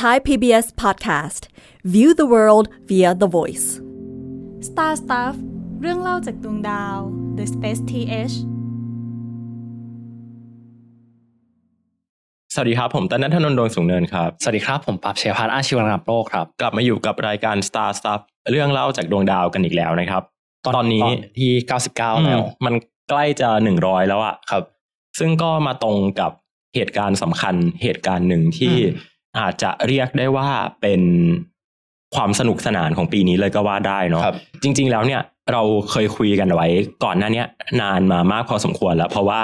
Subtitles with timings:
[0.00, 1.42] Thai PBS podcast.
[1.84, 3.66] View the world via the voice.
[4.68, 5.34] Star Stuff
[5.80, 6.96] เรื่องเล่าจากดวงดาว
[7.38, 8.34] The Space TH
[12.54, 18.20] สวัสดีครับ ผมตนนัทนนท์ดวงสูงเนินครับ สวัสดีครับ ผมปรับเชยพัฒน์อาชีวระดับโลกครับ กลับมาอยู่กับรายการ Star Stuff
[18.50, 20.22] เรื่องเล่าจากดวงดาวกันอีกแล้วนะครับ
[20.76, 21.06] ตอนนี้
[21.38, 21.52] ที่
[21.88, 22.74] 99 แล้วอืมมัน
[23.08, 24.62] ใกล้จะหนึ่งร้อยแล้วอะครับ
[25.18, 26.32] ซึ่งก็มาตรงกับ
[26.74, 28.74] เหตุการณ์สำคัญเหตุการณ์หนึ่งที่
[29.34, 30.48] อืมอาจจะเรียกได้ว่า
[30.80, 31.02] เป็น
[32.14, 35.20] ความสนุกสนานของปีนี้เลยก็ว่าได้เนาะครับจริง ๆ แล้วเนี่ย
[35.52, 36.66] เราเคยคุยกันไว้
[37.04, 37.46] ก่อนหน้าเนี้ย
[37.82, 39.40] นานมามากพอสมควรแล้ว เพราะว่า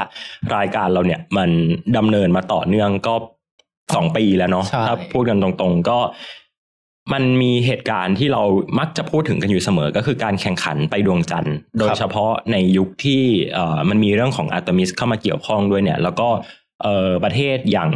[0.57, 1.51] รายการเราเนี่ยมัน
[1.97, 3.15] ดำเนินมาต่อเนื่องก็
[3.95, 5.99] สองปีแล้วเนาะใช่ถ้าพูดกันตรงๆ ก็
[7.13, 8.43] มันมีเหตุการณ์ที่เรา
[8.79, 13.23] มักจะพูดถึงกันอยู่เสมอ ก็คือการแข่งขันไปดวงจันทร์ โดยเฉพาะในยุคที่
[13.55, 16.29] เอ่อมันมีเรื่องของอาร์ตมิสเข้ามาเกี่ยวข้องด้วยเนี่ย แล้วก็
[16.83, 17.91] เอ่อประเทศอย่าง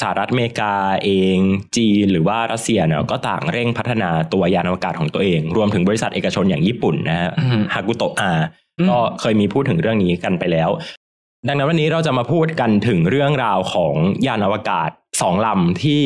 [0.00, 0.72] สหรัฐอเมริกา
[1.04, 1.36] เอง
[1.76, 8.32] จีนหรือว่ารัสเซียเนี่ยก็ต่างเร่งพัฒนาตัวยานอวกาศของตัวเอง รวมถึงบริษัทเอกชนอย่างญี่ปุ่นนะฮะอืมฮากุโตะอา
[8.78, 10.70] อืมก็เคยมีพูดถึงเรื่องนี้กันไปแล้ว
[11.48, 13.94] ดังนั้นวันนี้เราจะมาพูดกันถึงเรื่องราวของ
[14.26, 16.02] ยานอวกาศสองลำที่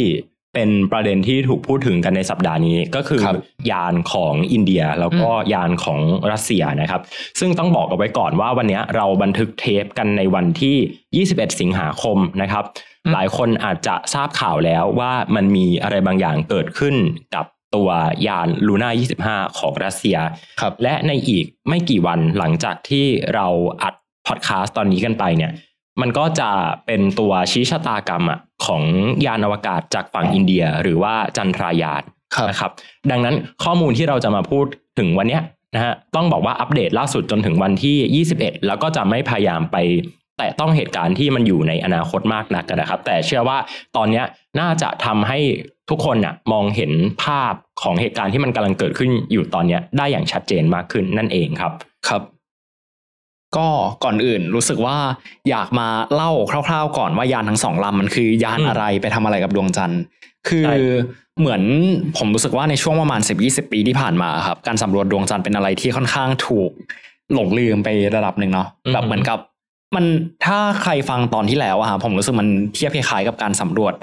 [0.55, 3.36] เป็นประเด็นที่ถูกพูดถึงกันในสัปดาห์นี้ก็คือครับ
[3.70, 6.00] ยานของอินเดียแล้วก็ยานของ
[6.33, 7.00] รัสเซียนะครับ
[7.41, 12.64] ซึ่งต้องบอกกันไว้ก่อนว่าวันนี้เราบันทึกเทปกันในวันที่ 21 สิงหาคมนะครับ
[13.05, 16.94] อืมหลายคนอาจจะทราบข่าวแล้วว่ามันมีอะไรบางอย่างเกิดขึ้น
[17.34, 17.91] กับตัว
[18.27, 20.16] ยานลูน่า25 ของรัสเซีย
[20.61, 23.46] ครับและในอีกไม่กี่วันหลังจากที่เรา
[23.83, 23.94] อัด
[24.27, 25.52] พอดแคสต์ตอนนี้กันไปเนี่ย
[26.00, 26.50] มันก็จะ
[26.86, 28.82] เป็นตัวชี้ชะตากรรมอะของ
[29.26, 32.02] ยานอวกาศจากฝั่งอินเดีย หรือว่าจันทรายาน
[32.34, 32.70] ครับนะครับ
[33.10, 34.66] ดังนั้นข้อมูลที่เราจะมาพูด
[34.98, 35.42] ถึงวันเนี้ย
[35.74, 39.76] นะฮะต้องบอกว่าอัปเดตล่าสุดจนถึงวันที่ 21 แล้วก็จะไม่พยายามไป
[40.38, 43.58] แต่ต้องเหตุการณ์ที่มันอยู่ในอนาคตมากนักนะครับ แต่เชื่อว่า
[43.96, 44.24] ตอนเนี้ย
[44.60, 45.38] น่าจะทำให้
[45.90, 46.92] ทุกคนน่ะมองเห็น
[47.24, 51.72] ภาพของเหตุการณ์ที่มันกำลังเกิดขึ้นอยู่ตอนเนี้ยได้อย่างชัดเจนมากขึ้นนั่นเองครับ
[52.08, 52.22] ครับ
[53.56, 53.66] ก็
[54.04, 54.96] ก่อนอื่นรู้สึกว่า
[55.50, 60.00] อยากมาเล่าคร่าว ๆ ก่อนว่ายานทั้งสองลำมันคือยานอืมอะไรไปทำอะไรกับดวงจันทร์
[60.48, 60.76] คือใช่
[61.40, 61.62] เหมือน
[62.18, 66.70] ผมรู้สึกว่าในช่วงประมาณ 10-20 ปีที่ผ่านมาครับการสำรวจดวงจันทร์เป็นอะไรที่ค่อนข้างถูก
[67.32, 69.38] หลงลืมไประดับหนึ่งเนาะแบบเหมือนกับ
[69.94, 70.04] มัน
[70.44, 73.94] ถ้าใครฟังตอนที่แล้วอะครับผมรู้สึกมันเทียบคล้ายๆกับการสำรวจ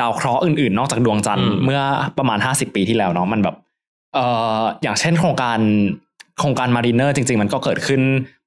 [0.00, 1.80] ดาวเคราะห์อื่นๆ นอกจากดวงจันทร์อืมเมื่อ
[2.18, 3.54] ประมาณ 50 ปีที่แล้วเนาะมันแบบ
[4.14, 4.26] เอ่
[4.58, 5.58] ออย่างเช่นโครงการ
[6.38, 8.00] โครงการ Mariner จริง ๆ มันก็เกิดขึ้น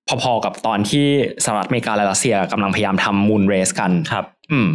[0.07, 1.07] พอๆกับตอนที่
[1.43, 4.69] สหรัฐอเมริกาและรัสเซียกำลังพยายามทำ Moon Race กันครับ อืม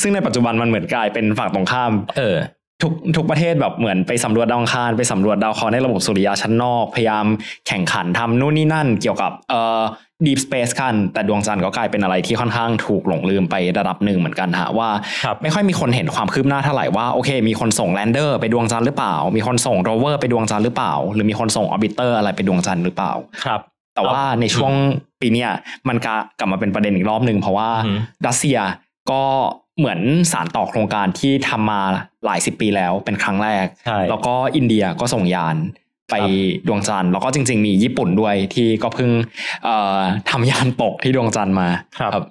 [0.00, 2.36] ซึ่งในปัจจุบันมันเหมือนกลายเป็นฝั่งตรงข้าม เออ
[2.82, 7.26] ทุกทุกประเทศแบบเหมือนไปสำรวจดาวอังคารไปสำรวจดาวเคราะห์ในระบบสุริยะชั้นนอก พยายาม
[7.68, 9.80] แข่งขันทำนู่นนี่นั่น เกี่ยวกับเอ่อ
[10.26, 14.90] deep space กัน แต่ดวงจันทร์ก็กลายเป็นอะไรที่ค่อนข้างถูกหลงลืมไประดับหนึ่งเหมือนกันฮะว่า
[15.24, 23.12] ครับไม่ค่อยมีคนเห็นความคืบหน้าเท่าไหร่ว่าโอเค มีคนส่ง lander ไปดวงจันทร์หรือเปล่า มีคนส่งโรเวอร์ไปดวงจันทร์หรือเปล่า หรือมีคนส่ง orbiter อะไรไปดวงจันทร์หรือเปล่า
[23.44, 23.60] ครับ
[24.00, 24.72] แต่ว่าในช่วง
[25.20, 25.50] ปีเนี้ย
[25.88, 28.58] มันกกลับมาเป็นประเด็นอีกรอบหนึ่งเพราะว่าอือหือรัสเซีย
[29.10, 29.22] ก็
[29.78, 30.00] เหมือน
[30.32, 31.80] สารต่อโครงการที่ทำมา
[32.24, 35.56] หลายสิบปีแล้วเป็นครั้งแรกใช่แล้วก็อินเดียก็ส่งยาน
[36.10, 36.30] ไปครับ
[36.68, 39.10] ดวงจันทร์แล้วก็จริง ๆ มีญี่ปุ่นด้วยที่ก็เพิ่ง
[39.64, 39.98] เอ่อ
[40.30, 41.68] ทำยานตกที่ดวงจันทร์มา
[42.00, 42.24] ครับ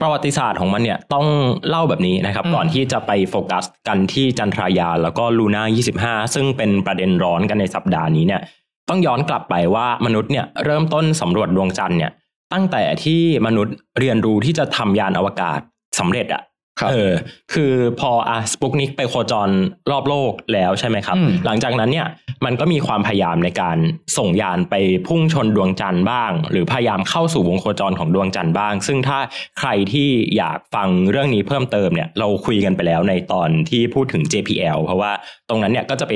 [0.00, 1.26] ประวัติศาสตร์ของมันเนี่ยต้อง
[1.68, 8.40] เล่าแบบนี้นะครับอืมก่อนที่จะไปโฟกัสกันที่จันทรายานแล้วก็ลูน่า25 ซึ่งเป็นประเด็นร้อนกันในสัปดาห์นี้เนี่ย
[8.88, 12.12] ต้องย้อนกลับไปว่ามนุษย์เนี่ยเริ่มต้นสำรวจดวงจันทร์เนี่ย
[12.52, 15.58] ตั้งแต่ที่มนุษย์เรียนรู้ที่จะทำยานอวกาศ
[15.98, 16.42] สำเร็จอะ
[16.80, 17.12] ครับเออ
[17.52, 19.50] คือพออะสปุกนิกไปโคจร
[19.90, 22.06] รอบโลกแล้วใช่ไหมครับอืมหลังจากนั้นเนี่ย
[22.44, 23.78] มันก็มีความพยายามในการ
[24.18, 24.74] ส่งยานไป
[25.06, 29.18] พุ่งชนดวงจันทร์บ้าง หรือพยายามเข้าสู่วงโคจรของดวงจันทร์บ้าง ซึ่งถ้า
[29.58, 35.12] ใครที่อยากฟังเรื่องนี้เพิ่มเติมเนี่ยเราคุยกันไปแล้วในตอนที่พูดถึง JPL เพราะว่า
[35.48, 36.12] ตรงนั้นเนี่ยก็จะไป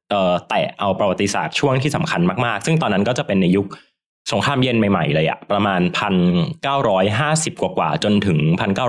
[0.49, 3.67] แตะเอาประวัติศาสตร์ช่วงที่สำคัญมากๆ ซึ่งตอนนั้นก็จะเป็นในยุค
[4.31, 5.81] สงครามเย็นใหม่ๆเลยอะประมาณ
[6.71, 8.39] 1,950กว่าๆจนถึง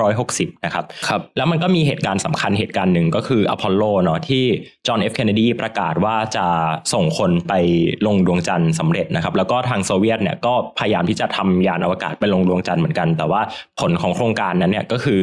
[0.09, 4.45] 1,960นะครับครับ แล้วมันก็มีเหตุการณ์สำคัญเหตุการณ์หนึ่งก็คืออพอลโลเนาะที่
[4.86, 6.47] จอห์นเอฟเคนเนดีประกาศว่าจะ
[6.92, 7.53] ส่งคนไป
[8.06, 13.41] ลงดวงจันทร์สำเร็จนะครับ แล้วก็ทางโซเวียตเนี่ยก็พยายามที่จะทำยานอวกาศไปลงดวงจันทร์เหมือนกัน แต่ว่า
[13.80, 15.21] ผลของโครงการนั้นเนี่ยก็คือ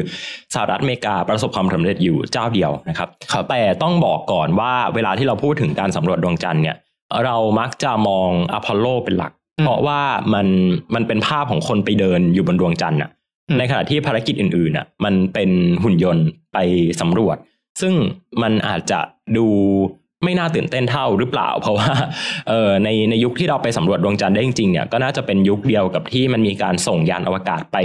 [0.54, 6.76] สหรัฐอเมริกาประสบความสำเร็จอยู่เจ้าเดียวนะครับครับแต่ต้องบอกก่อนว่าเวลาที่เราพูดถึงการสำรวจดวงจันทร์เนี่ย
[7.26, 10.02] เรามักจะมองอพอลโลเป็นหลักอืม เพราะว่า
[10.34, 10.48] มัน
[10.96, 13.10] มันเป็นภาพของคนไปเดินอยู่บนดวงจันทร์น่ะ
[13.50, 15.50] อืมในขณะที่ภารกิจอื่นๆน่ะมันเป็น
[15.84, 16.58] หุ่นยนต์ไป
[17.02, 17.38] สำรวจ
[17.82, 17.94] ซึ่ง
[18.42, 19.00] มันอาจจะ
[19.38, 19.48] ดู
[20.24, 21.90] ไม่น่าตื่นเต้นเท่าหรือเปล่า เพราะว่า
[22.50, 27.78] เออในในยุคที่เราไปสำรวจดวงจันทร์ได้จริงๆเนี่ยก็น่าจะเป็นยุคเดียวกับที่มันมีการส่งยานอวกาศไป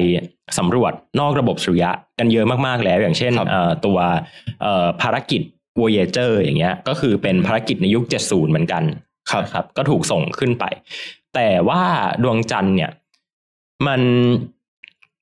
[0.59, 3.99] สำรวจนอกระบบสุริยะกันเยอะมากๆแล้ว อย่างเช่นครับเอ่อตัว
[4.63, 5.43] เอ่อภารกิจ
[5.81, 8.83] Voyager อย่างเงี้ยก็คือเป็นภารกิจในยุค 70 เหมือนกัน
[9.31, 10.65] ครับครับก็ถูกส่งขึ้นไป
[11.35, 11.83] แต่ว่า
[12.23, 12.91] ดวงจันทร์เนี่ย
[13.87, 14.01] มัน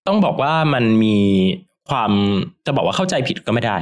[0.07, 1.17] ต้องบอกว่ามันมี
[1.91, 2.13] ความ
[2.67, 3.79] จะบอกว่าเข้าใจผิดก็ไม่ได้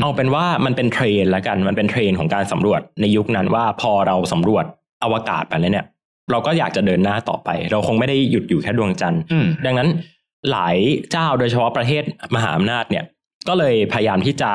[0.00, 4.64] เอาเป็นว่ามันเป็นเทรนแล้วกันมันเป็นเทรนของการสำรวจในยุคนั้นว่าพอเราสำรวจ
[5.02, 5.86] อวกาศไปแล้วเนี่ย
[6.30, 9.88] เราก็อยากจะเดินหน้าต่อไป เราคงไม่ได้หยุดอยู่แค่ดวงจันทร์อืมดังนั้น
[10.50, 10.76] หลาย
[11.10, 12.02] เจ้าโดยเฉพาะประเทศ
[12.34, 13.04] มหาอำนาจเนี่ย
[13.48, 14.52] ก็เลยพยายามที่จะ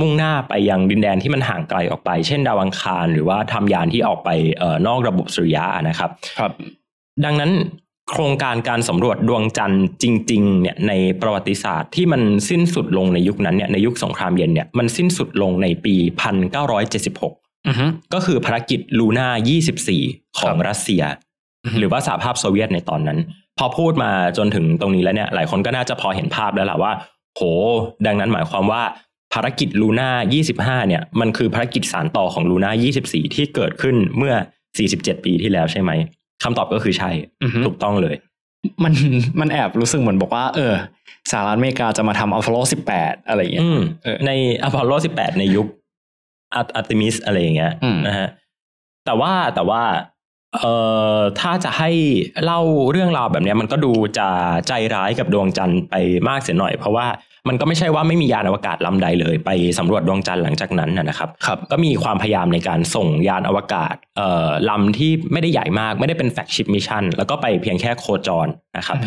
[0.00, 6.52] มุ่งหน้าไปยังดินแดนที่มันห่างไกลออกไป เช่นดาวอังคารหรือว่าทำยานที่ออกไปเอ่อนอกระบบสุริยะนะครับ ครับ
[7.24, 7.52] ดังนั้น
[8.10, 10.92] โครงการการสำรวจดวงจันทร์จริงๆเนี่ยใน
[11.22, 15.94] ประวัติศาสตร์ที่มันสิ้นสุดลงในยุคนั้นเนี่ยในยุคสงครามเย็นเนี่ยมันสิ้นสุดลงในปี
[16.62, 19.28] 1976อือฮึก็คือภารกิจลูน่า
[19.84, 21.02] 24 ของครับรัสเซีย
[21.64, 23.18] อือฮึหรือว่าสหภาพโซเวียตในตอนนั้น
[23.58, 26.92] พอพูดมาจนถึงตรงนี้แล้วเนี่ยหลายคนก็น่าจะพอเห็นภาพแล้วล่ะว่า
[27.36, 27.42] โห
[28.06, 28.82] ดังนั้นหมายความว่า
[29.32, 30.10] ภารกิจลูน่า
[30.80, 32.70] 25 เนี่ย มันคือภารกิจสารต่อของลูน่า
[33.04, 34.34] 24 ที่เกิดขึ้นเมื่อ
[34.80, 35.90] 47 ปีที่แล้วใช่ไหม
[36.42, 37.10] คำตอบก็คือใช่
[37.42, 38.16] อือฮึถูกต้องเลย
[38.84, 38.92] มัน
[39.40, 40.74] มันแอบรู้สึกเหมือนบอกว่า เออ
[41.30, 44.30] สหรัฐอเมริกาจะมาทำอัลฟาโลสิบแปดอะไรอย่างเงี้ยอืมเออใน
[44.62, 45.66] อพอลโล 18 ในยุค
[46.54, 48.28] อาร์ติมิสอะไรอย่างเงี้ยอืมนะฮะ
[49.06, 49.82] แต่ว่าแต่ว่า
[50.60, 50.74] เอ่
[51.16, 51.90] อถ้าจะให้
[52.44, 52.60] เล่า
[52.90, 54.28] เรื่องราวแบบนี้มันก็ดูจะ
[54.68, 55.94] ใจร้ายกับดวงจันทร์ไป
[56.28, 57.06] มากเสียหน่อย เพราะว่า
[57.48, 68.48] มันก็ไม่ใช่ว่าไม่มียานอวกาศลำใดเลย ไปสำรวจดวงจันทร์หลังจากนั้นนะครับครับ ก็มีความพยายามในการส่งยานอวกาศเอ่อลำที่ไม่ได้ใหญ่มากไม่ได้เป็น flagship mission แล้วก็ไปเพียงแค่โคจร
[68.78, 68.98] นะครับ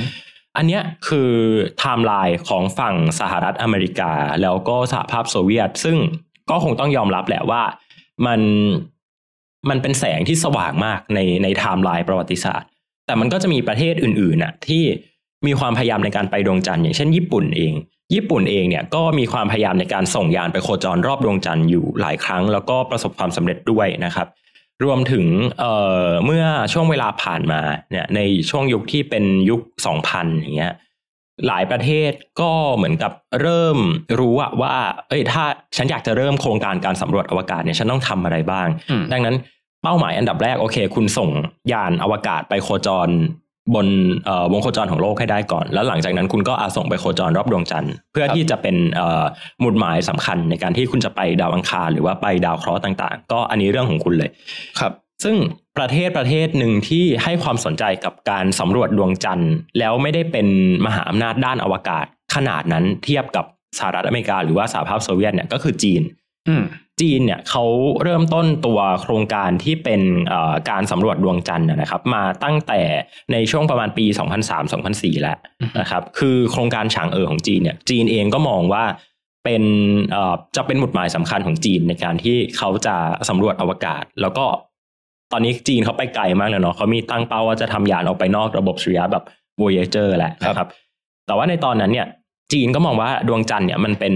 [0.58, 1.32] อันเนี้ยคือ
[1.80, 4.12] ไทม์ไลน์ของฝั่งสหรัฐอเมริกา
[4.42, 5.98] แล้วก็สหภาพโซเวียต ซึ่ง
[6.50, 7.62] ก็คงต้องยอมรับแหละว่า
[8.26, 8.42] มัน
[9.70, 12.70] มันเป็นแสงที่สว่างมากในในไทม์ไลน์ประวัติศาสตร์
[13.06, 14.84] แต่มันก็จะมีประเทศอื่นๆน่ะที่
[15.48, 17.74] มีความพยายามในการไปดวงจันทร์อย่างเช่นญี่ปุ่นเอง
[18.14, 24.28] ญี่ปุ่นเองเนี่ยก็มีความพยายามในการส่งยานไปโคจรรอบดวงจันทร์อยู่หลายครั้ง แล้วก็ประสบความสำเร็จด้วยนะครับ
[24.84, 25.26] รวมถึง
[25.60, 25.74] เอ่
[26.08, 27.62] อเมื่อช่วงเวลาผ่านมา
[27.92, 28.20] เนี่ยใน
[28.50, 29.62] ช่วงยุคที่เป็นยุค
[30.02, 30.74] 2000 อย่างเงี้ย
[31.48, 32.12] หลายประเทศ
[32.42, 33.12] ก็เหมือนกับ
[33.42, 33.78] เริ่ม
[34.20, 34.76] รู้อะว่า
[35.10, 35.44] เอ้ยถ้า
[35.78, 39.36] ฉันอยากจะเริ่มโครงการการสำรวจอวกาศเนี่ยฉันต้องทำอะไรบ้างอืมดังนั้น
[39.84, 41.30] เป้าหมายอันดับแรกโอเค คุณส่ง
[41.72, 43.10] ยานอวกาศไปโคจร
[43.76, 43.88] บน
[44.26, 49.24] เอ่อวงโคจรของโลกให้ได้ก่อน แล้วหลังจากนั้นคุณก็อาส่งไปโคจรรอบดวงจันทร์เพื่อครับที่จะเป็นเอ่อ
[49.62, 54.30] หมุดหมายสำคัญในการที่คุณจะไปดาวอังคารหรือว่าไปดาวเคราะห์ต่าง ๆ ก็อันนี้เรื่องของคุณเลย
[54.80, 54.92] ครับ
[55.24, 55.36] ซึ่ง
[55.78, 60.48] ประเทศประเทศหนึ่งที่ให้ความสนใจกับการสำรวจดวงจันทร์แล้วไม่ได้เป็น
[60.86, 62.06] มหาอำนาจด้านอวกาศ
[62.36, 63.46] ขนาดนั้นเทียบกับ
[63.78, 66.02] สหรัฐอเมริกาหรือว่าสหภาพโซเวียตเนี่ยก็คือจีน
[66.48, 66.64] อืม
[67.02, 67.64] จีนเนี่ยเขา
[68.04, 72.82] เริ่มต้นตัวโครงการที่เป็นเอ่อการสำรวจดวงจันทร์นะครับ มาตั้งแต่
[73.32, 74.06] ในช่วงประมาณปี
[74.64, 75.38] 2003-2004 แล้ว
[75.80, 78.84] นะครับ คือโครงการฉางเอ๋อของจีนเนี่ย จีนเองก็มองว่า
[79.46, 79.64] เป็น
[80.12, 82.96] เอ่อจะเป็นหมุดหมายสำคัญของจีนในการที่เขาจะ
[83.30, 84.46] สำรวจอวกาศ แล้วก็
[85.32, 89.24] ตอนนี้จีนเขาไปไกลมากเลยเนาะเขามีตั้งเป้าว่าจะทำยานออกไปนอกระบบสุริยะแบบ
[89.62, 90.68] Voyager แหละนะครับ
[91.28, 92.08] แต่ว่าในตอนนั้นเนี่ย
[92.54, 94.14] จีนก็มองว่าดวงจันทร์เนี่ยมันเป็น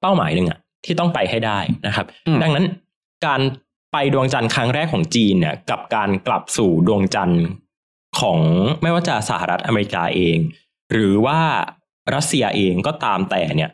[0.00, 2.64] เป้าหมายหนึ่งอะที่ต้องไปให้ได้นะครับอืมดังนั้น
[3.26, 3.40] การ
[3.92, 7.44] ไปดวงจันทร์ครั้งแรกของจีนเนี่ยกับการกลับสู่ดวงจันทร์
[8.20, 8.38] ของ
[8.82, 10.38] ไม่ว่าจะสหรัฐอเมริกาเอง
[10.92, 11.38] หรือว่า
[12.14, 13.70] รัสเซียเองก็ตามแต่เนี่ย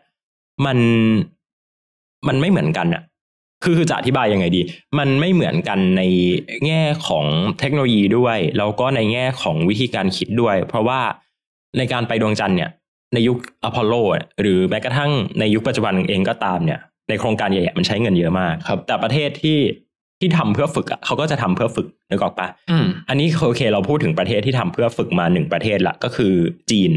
[0.66, 0.78] มัน
[2.28, 3.02] มันไม่เหมือนกันอะ
[3.66, 4.60] คือคือจะอธิบายยังไงดี
[4.98, 6.02] มันไม่เหมือนกันใน
[6.66, 7.26] แง่ของ
[7.58, 11.00] เทคโนโลยีด้วย แล้วก็ในแง่ของวิธีการคิดด้วย เพราะว่า
[11.78, 12.70] ในการไปดวงจันทร์เนี่ย
[13.14, 19.58] ในยุคอพอลโลเนี่ยหรือแม้กระทั่งในยุคปัจจุบันเองก็ตามเนี่ย ในโครงการใหญ่ๆมันใช้เงินเยอะมากครับ แต่ประเทศที่
[20.20, 26.34] ที่ทำเพื่อฝึกอะเขาก็จะทำเพื่อฝึกนึกออกปะอืมอันนี้โอเค เราพูดถึงประเทศที่ทำเพื่อฝึกมาหนึ่งประเทศละก็คือ
[26.70, 26.90] จีน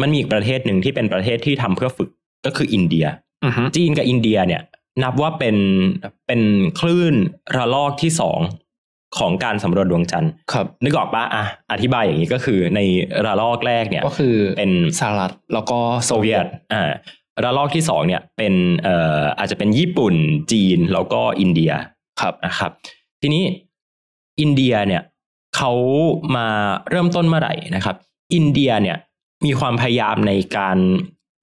[0.00, 2.08] มันมีอีกประเทศหนึ่งที่เป็นประเทศที่ทำเพื่อฝึก
[2.46, 3.06] ก็คืออินเดีย
[3.44, 4.62] อือฮึจีนกับอินเดียเนี่ย
[5.02, 5.56] นับว่าเป็น
[6.26, 6.40] เป็น
[6.80, 7.14] คลื่น
[7.56, 8.40] ระลอกที่สอง
[9.18, 12.80] ของการสำรวจดวงจันทร์ครับนึกออกปะอะอธิบายอย่างนี้ก็คือใน
[13.26, 16.90] ระลอกแรกเนี่ยก็คือเป็นสหรัฐแล้วก็โซเวียตอ่า
[17.44, 20.14] ระลอกที่สองเนี่ยเป็นเอ่ออาจจะเป็นญี่ปุ่น
[20.52, 21.72] จีนแล้วก็อินเดีย
[22.20, 22.70] ครับนะครับ
[23.20, 23.44] ทีนี้
[24.40, 25.02] อินเดียเนี่ย
[25.56, 25.72] เขา
[26.36, 26.48] มา
[26.90, 27.96] เริ่มต้นเมื่อไหร่นะครับ
[28.34, 28.96] อินเดียเนี่ย
[29.44, 30.78] มีความพยายามในการ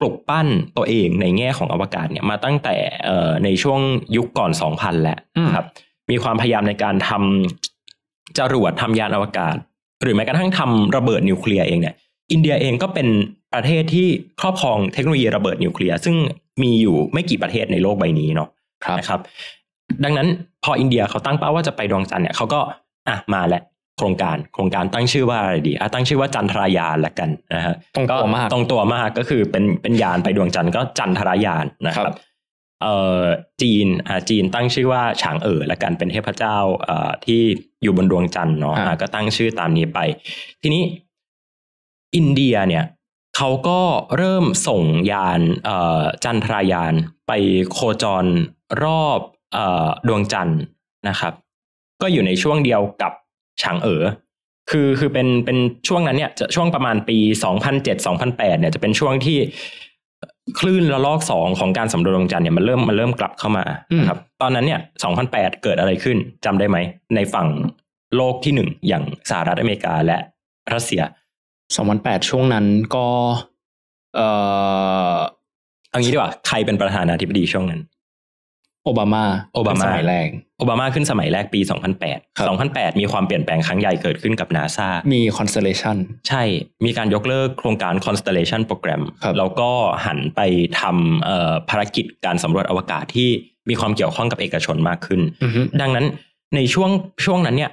[0.00, 3.80] ปลุกปั้นตัวเองในแง่ของอวกาศเนี่ยมาตั้งแต่เอ่อในช่วง
[4.16, 5.66] ยุคก่อน 2000 แล้วอืมครับ
[6.10, 9.56] มีความพยายามในการทำจรวดทำยานอวกาศ
[10.02, 11.94] หรือแม้กระทั่งทำระเบิดนิวเคลียร์เองเนี่ย
[12.32, 13.08] อินเดียเองก็เป็น
[13.54, 14.08] ประเทศที่
[14.40, 16.16] ครอบครองเทคโนโลยีระเบิดนิวเคลียร์ซึ่ง
[16.62, 18.48] มีอยู่ไม่กี่ประเทศในโลกใบนี้เนาะ
[18.84, 19.20] ครับนะครับ
[20.04, 20.28] ดังนั้น
[20.64, 22.60] พออินเดียเขาตั้งเป้าว่าจะไปดวงจันทร์เนี่ยเขาก็
[23.08, 23.62] อะมาแหละ
[23.96, 32.18] โครงการโครงการตั้งชื่อว่าอะไรดีอะตั้งชื่อว่าจันทรายานละกันนะฮะตรงตัวมากตรงตัวมากก็คือเป็นเป็นยานไปดวงจันทร์ก็จันทรายานนะคครัรับบ
[32.82, 33.22] เอ่อ
[33.62, 37.40] จีนอ่าจีนตั้งชื่อว่าฉางเอ๋อละกันเป็นเทพเจ้าเอ่อที่
[37.82, 39.98] อยู่บนดวงจันทร์เนาะอ่าก็ตั้งชื่อตามนี้ไป
[40.62, 40.82] ทีนี้
[42.16, 42.84] อินเดียเนี่ย
[43.36, 43.80] เขาก็
[44.16, 46.94] เริ่มส่งยานเอ่อจันทรายาน
[47.26, 47.32] ไป
[47.72, 48.24] โคจร
[48.84, 49.20] รอบ
[49.54, 50.60] เอ่อดวงจันทร์
[51.08, 51.32] นะครับ
[52.02, 53.12] ก็อยู่ในช่วงเดียวกับ
[53.62, 54.04] ฉางเอ๋อ
[54.70, 55.58] คือคือเป็นเป็น
[55.88, 57.18] ช่วงนั้นเนี่ยจะช่วงประมาณปี
[57.88, 59.38] 2007-2008เนี่ยจะเป็นช่วงที่
[60.58, 64.80] คลื่นระลอกสองของการสำรวจดวงจันทร์เนี่ยมันเริ่มมันเริ่มกลับเข้ามาอืมนะครับ ตอนนั้นเนี่ย
[65.20, 66.76] 2008 เกิดอะไรขึ้นจำได้ไหม
[67.14, 67.48] ในฝั่ง
[68.16, 70.18] โลกที่หนึ่งอย่างสหรัฐอเมริกาและ
[70.74, 71.02] รัสเซีย
[71.66, 73.06] 2008 ช่วงนั้นก็
[74.16, 74.28] เอ่
[75.12, 75.16] อ
[75.90, 77.80] เอางี้ดีกว่า ใครเป็นประธานาธิบดีช่วงนั้น
[78.86, 79.24] โอบามา
[79.54, 80.28] โอบามาเป็นสมัยแรก
[80.58, 85.96] โอบามาขึ้นสมัยแรกปีครับ2008 2008 มีความเปลี่ยนแปลงครั้งใหญ่เกิดขึ้นกับนาซามี Constellation
[86.28, 86.42] ใช่
[86.84, 89.70] มีการยกเลิกโครงการ Constellation Program ครับแล้วก็
[90.06, 90.40] หันไป
[90.80, 93.28] ทำเอ่อภารกิจการสำรวจอวกาศที่
[93.68, 96.06] มีความเกี่ยวข้องกับเอกชนมากขึ้นอือฮึดังนั้น
[96.54, 96.90] ในช่วง
[97.24, 97.70] ช่วงนั้นเนี่ย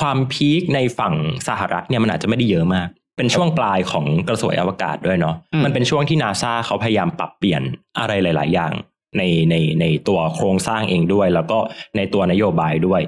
[0.00, 1.14] ความพีคในฝั่ง
[1.48, 7.62] สหรัฐเนี่ยมันอาจจะไม่ได้เยอะมาก เป็นช่วงปลายของกระสวยอวกาศด้วยเนาะอืมมันเป็นช่วงที่นาซาเขาพยายามปรับเปลี่ยน
[7.98, 8.72] อะไรหลาย ๆ อย่าง
[9.18, 11.58] ในในในตัวโครงสร้างเองด้วย แล้วก็
[11.96, 13.00] ในตัวนโยบายด้วย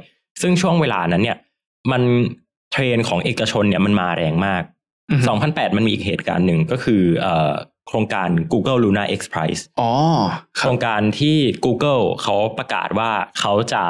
[0.42, 1.38] ซึ่งช่วงเวลานั้นเนี่ย
[1.92, 2.02] มัน
[2.72, 4.62] เทรนด์ของเอกชนเนี่ยมันมาแรงมาก
[5.10, 7.52] อือฮึ2008 มันมีอีกเหตุการณ์หนึ่งก็คือเอ่อ
[7.88, 13.82] โครงการ Google Luna X Prize อ๋อคโครับรงการที่ Google เขาประกาศว่าเขาจะ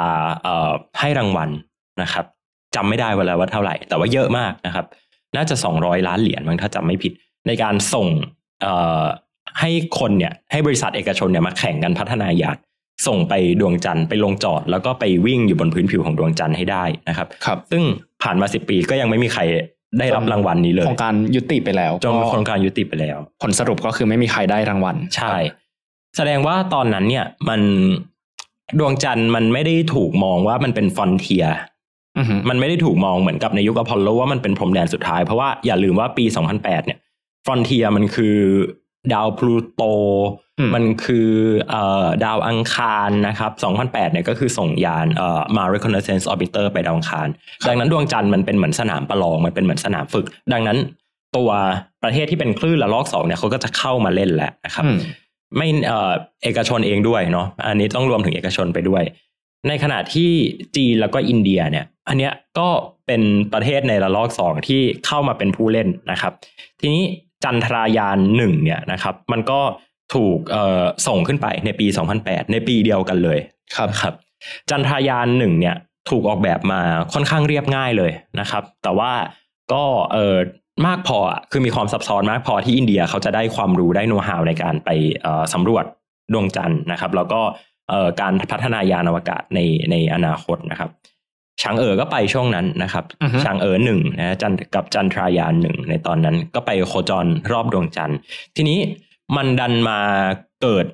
[0.43, 1.49] เอ่อให้รางวัล
[2.01, 2.25] นะครับ
[2.75, 4.85] จำไม่ได้ว่าแล้วว่าเท่าไหร่ แต่ว่าเยอะมากนะครับ
[5.35, 7.13] น่าจะ 200 ล้านเหรียญมั้งถ้าจำไม่ผิด
[7.47, 8.07] ในการส่ง
[8.61, 9.03] เอ่อ
[9.59, 9.69] ให้
[9.99, 12.57] คนเนี่ยให้บริษัทเอกชนเนี่ยมาแข่งกันพัฒนายาน
[13.07, 17.83] ส่งไปดวงจันทร์ไปลงจอด แล้วก็ไปวิ่งอยู่บนพื้นผิวของดวงจันทร์ให้ได้นะครับครับ ซึ่ง
[18.23, 19.41] ผ่านมา10ปีก็ยังไม่มีใคร
[19.99, 25.35] ได้รับรางวัลนี้เลยโครงการยุติไปแล้วจนก็โครงการยุติไปแล้ว ผลสรุปก็คือไม่มีใครได้รางวัล ใช่
[26.17, 27.61] แสดงว่าตอนนั้นเนี่ยมัน
[28.79, 31.45] ดวงจันทร์มันไม่ได้ถูกมองว่ามันเป็น frontier
[32.17, 36.99] อือฮึมันไม่ได้ถูกมองเหมือนกับในยุคอพอลโลว่ามันเป็นพรมแดนสุดท้าย เพราะว่าอย่าลืมว่าปี 2008 เนี่ย
[37.45, 38.35] frontier มันคือ
[39.13, 39.83] ดาวพลูโต
[40.59, 41.29] อืมมันคือ
[41.69, 43.51] เอ่อดาวอังคารนะครับ
[43.83, 47.27] 2008 เนี่ยก็คือส่งยานเอ่อมา reconnaissance orbiter ไปดาวอังคาร
[47.67, 50.77] ดังนั้นดวงจันทร์มันเป็นเหมือนสนามประลอง มันเป็นเหมือนสนามฝึก ดังนั้น
[51.37, 51.49] ตัว
[52.03, 54.97] ประเทศที่เป็นคลื่นระลอกสองเนี่ยเขาก็จะเข้ามาเล่นแล้วนะครับอืม
[55.57, 56.11] ไม่เอ่อ
[56.43, 59.03] เอกชนเองด้วยเนาะ อันนี้ต้องรวมถึงเอกชนไปด้วย
[59.67, 60.31] ในขณะที่
[60.75, 62.69] จีนแล้วก็อินเดียเนี่ย อันเนี้ยก็
[63.07, 63.21] เป็น
[63.53, 66.33] ประเทศในระลอกสองที่เข้ามาเป็นผู้เล่นนะครับ
[66.79, 67.03] ทีนี้
[67.43, 69.59] จันทรายานหนึ่งเนี่ยนะครับมันก็
[70.15, 71.87] ถูกเอ่อส่งขึ้นไปในปี
[72.19, 73.39] 2008 ในปีเดียวกันเลย
[73.75, 74.13] ครับครับ
[74.69, 75.75] จันทรายานหนึ่งเนี่ย
[76.09, 76.81] ถูกออกแบบมา
[77.13, 79.11] ค่อนข้างเรียบง่ายเลยนะครับ แต่ว่า
[79.73, 79.83] ก็
[80.13, 80.35] เออ
[80.87, 84.89] มากพออะคือมีความซับซ้อนมากพอที่อินเดียเขาจะได้ความรู้ได้โน้ตฮาวในการไป
[85.21, 85.85] เอ่อสำรวจ
[86.33, 87.41] ดวงจันทร์นะครับ แล้วก็
[87.89, 89.59] เอ่อการพัฒนายานอวกาศใน
[89.91, 90.89] ในอนาคตนะครับ
[91.61, 98.17] ชางเอ๋อก็ไปช่วงนั้นนะครับอือฮึชางเอ๋อหนึ่งนะจันกับจันทรายานหนึ่งในตอนนั้น ก็ไปโคจรรอบดวงจันทร์
[98.55, 98.79] ทีนี้
[99.35, 99.99] มันดันมา
[100.61, 100.85] เกิด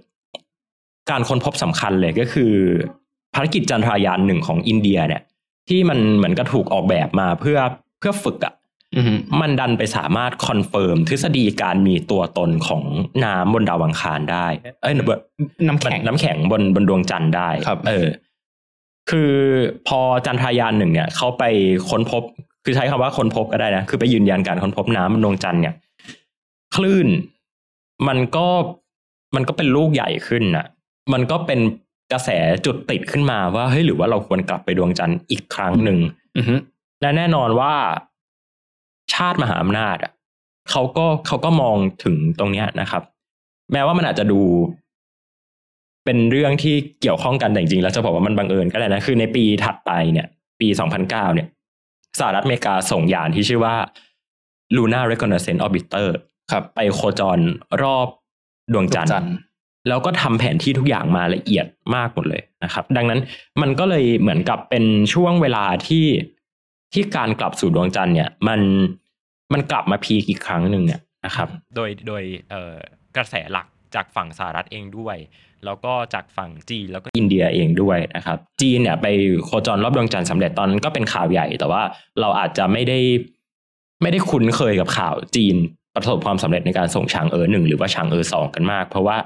[1.10, 2.54] การค้นพบสำคัญเลยก็คือ
[3.34, 5.22] ภารกิจจันทรายานหนึ่งของอินเดียเนี่ย
[5.70, 7.60] ที่มันเหมือนกับถูกออกแบบมาเพื่อ
[8.00, 8.54] เพื่อฝึกอะ่ะ
[8.96, 12.84] อือฮึมันดันไปสามารถ confirm ทฤษฎีการมีตัวตนของ
[13.24, 14.48] น้ำบนดาวอังคารได้
[14.82, 15.20] เอ้ยบน
[15.68, 18.08] น้ำแข็งน้ำแข็งบนบนดวงจันทร์ได้ครับเออ
[19.10, 19.34] คือ
[19.88, 21.44] พอจันทรายานหนึ่งเนี่ยเขาไป
[21.90, 22.24] ค้นพบ
[22.64, 25.76] คือใช้คำว่าค้นพบก็ได้นะ คือไปยืนยันการค้นพบน้ำบนดวงจันทร์เนี่ย
[26.76, 27.08] คลื่น
[28.08, 28.48] มันก็
[29.36, 30.66] มันก็เป็นลูกใหญ่ขึ้นน่ะ
[31.14, 31.60] มันก็เป็น
[32.12, 32.30] กระแส
[32.66, 36.00] จุดติดขึ้นมาว่าเฮ้ยหรือว่าเราควรกลับไปดวงจันทร์อีกครั้งหนึ่ง
[36.38, 36.56] อือฮึ
[37.02, 37.74] และแน่นอนว่า
[39.14, 40.12] ชาติมหาอำนาจอะ
[40.72, 43.04] เขาก็เขาก็มองถึงตรงเนี้ยนะครับ
[43.74, 44.42] แม้ว่ามันอาจจะดู
[46.10, 50.28] เป็นเรื่องที่เกี่ยวข้องกันแต่จริงๆแล้วจะบอกว่ามันบังเอิญก็ได้นะคือในปีถัดไปเนี่ย
[50.60, 50.68] ปี
[51.02, 51.48] 2009 เนี่ย
[52.20, 53.76] สหรัฐอเมริกาส่งยานที่ชื่อว่า
[54.76, 56.08] Lunar Reconnaissance Orbiter
[56.52, 57.40] ครับ ไปโคจร
[57.84, 58.08] รอบ
[58.74, 59.34] ดวงจันทดวงจัร์นทร์
[59.88, 63.20] แล้วก็ทำแผนที่ทุกอย่างมาละเอียดมากหมดเลยนะครับ ดังนั้น
[63.62, 66.06] มันก็เลยเหมือนกับเป็นช่วงเวลาที่
[66.94, 68.62] ที่การกลับสู่ดวงจันทร์เนี่ย มัน
[69.54, 72.74] มันกลับมาพีคอีกครั้งหนึ่งเนี่ยนะครับ โดยโดยเอ่อ
[73.16, 75.18] กระแสหลัก จากฝั่งสหรัฐเองด้วย
[75.66, 79.08] แล้วก็จากฝั่งจีนแล้วก็อินเดียเองด้วยนะครับ จีนเนี่ยไป
[79.44, 81.82] โคจรรอบดวงจันทร์สำเร็จตอนนั้นก็เป็นข่าวใหญ่ แต่ว่า
[82.20, 83.00] เราอาจจะไม่ได้
[84.02, 85.56] ไม่ได้คุ้นเคยกับข่าวจีน
[85.96, 89.18] ประสบความสำเร็จในการส่งชางเอ๋อหนึ่งหรือว่าชางเอ๋อสองกันมาก เพราะว่า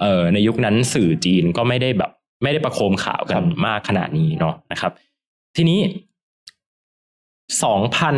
[0.00, 2.10] เออในยุคนั้นสื่อจีนก็ไม่ได้แบบ
[2.42, 4.92] ไม่ได้ประโคมข่าวกันมากขนาดนี้เนาะนะครับ
[5.56, 5.80] ทีนี้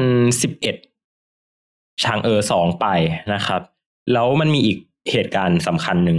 [0.02, 2.86] 2011ชางเออสองไป
[3.34, 3.60] นะครับ
[4.12, 4.78] แล้วมันมีอีก
[5.10, 6.18] เหตุการณ์สำคัญหนึ่ง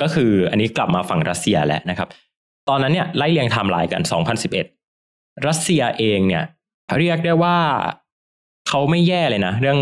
[0.00, 2.08] ก็คืออันนี้กลับมาฝั่งรัสเซียแล้วนะครับ
[2.68, 4.02] ตอนนั้นเนี่ยไล่เรียงไทม์ไลน์กัน
[4.74, 6.44] 2011 รัสเซียเองเนี่ย
[6.98, 7.56] เรียกได้ว่า
[8.68, 9.78] เขาไม่แย่เลยนะ เรื่อง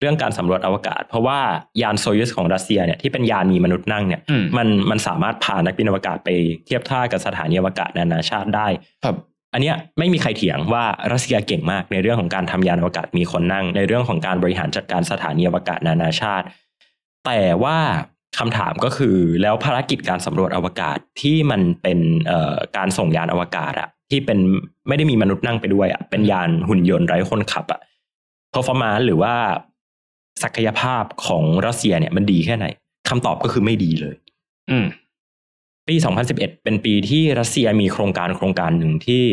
[0.00, 1.38] เรื่องการสำรวจอวกาศ เพราะว่า
[1.82, 6.28] ยานโซยุสของรัสเซียเนี่ยที่เป็นยานมีมนุษย์นั่งเนี่ยอืมมันมันสามารถพานักบินอวกาศไป
[6.66, 8.66] เทียบท่ากับสถานีอวกาศนานาชาติได้
[9.04, 9.16] ครับ
[9.52, 16.46] อันเนี้ยไม่มีใครเถียงว่ารัสเซียเก่งมากในเรื่องของการทำยานอวกาศมีคนนั่ง ในเรื่องของการบริหารจัดการสถานีอวกาศนานาชาติ
[17.24, 17.78] แต่ว่า
[18.38, 24.38] คำถามก็คือแล้วภารกิจการสำรวจอวกาศที่มันเป็นเอ่อการส่งยานอวกาศอะที่เป็น
[24.88, 27.80] ไม่ได้มีมนุษย์นั่งไปด้วยอะเป็นยานหุ่นยนต์ไร้คนขับอะ
[28.54, 29.34] performance หรือว่า
[30.42, 32.66] ศักยภาพของรัสเซียเนี่ยมันดีแค่ไหน
[33.08, 34.14] คำตอบก็คือไม่ดีเลย
[34.70, 34.86] อืม
[35.88, 35.94] ปี
[36.28, 39.24] 2011 เป็นปีที่รัสเซียมีโครงการโครงการหนึ่งที่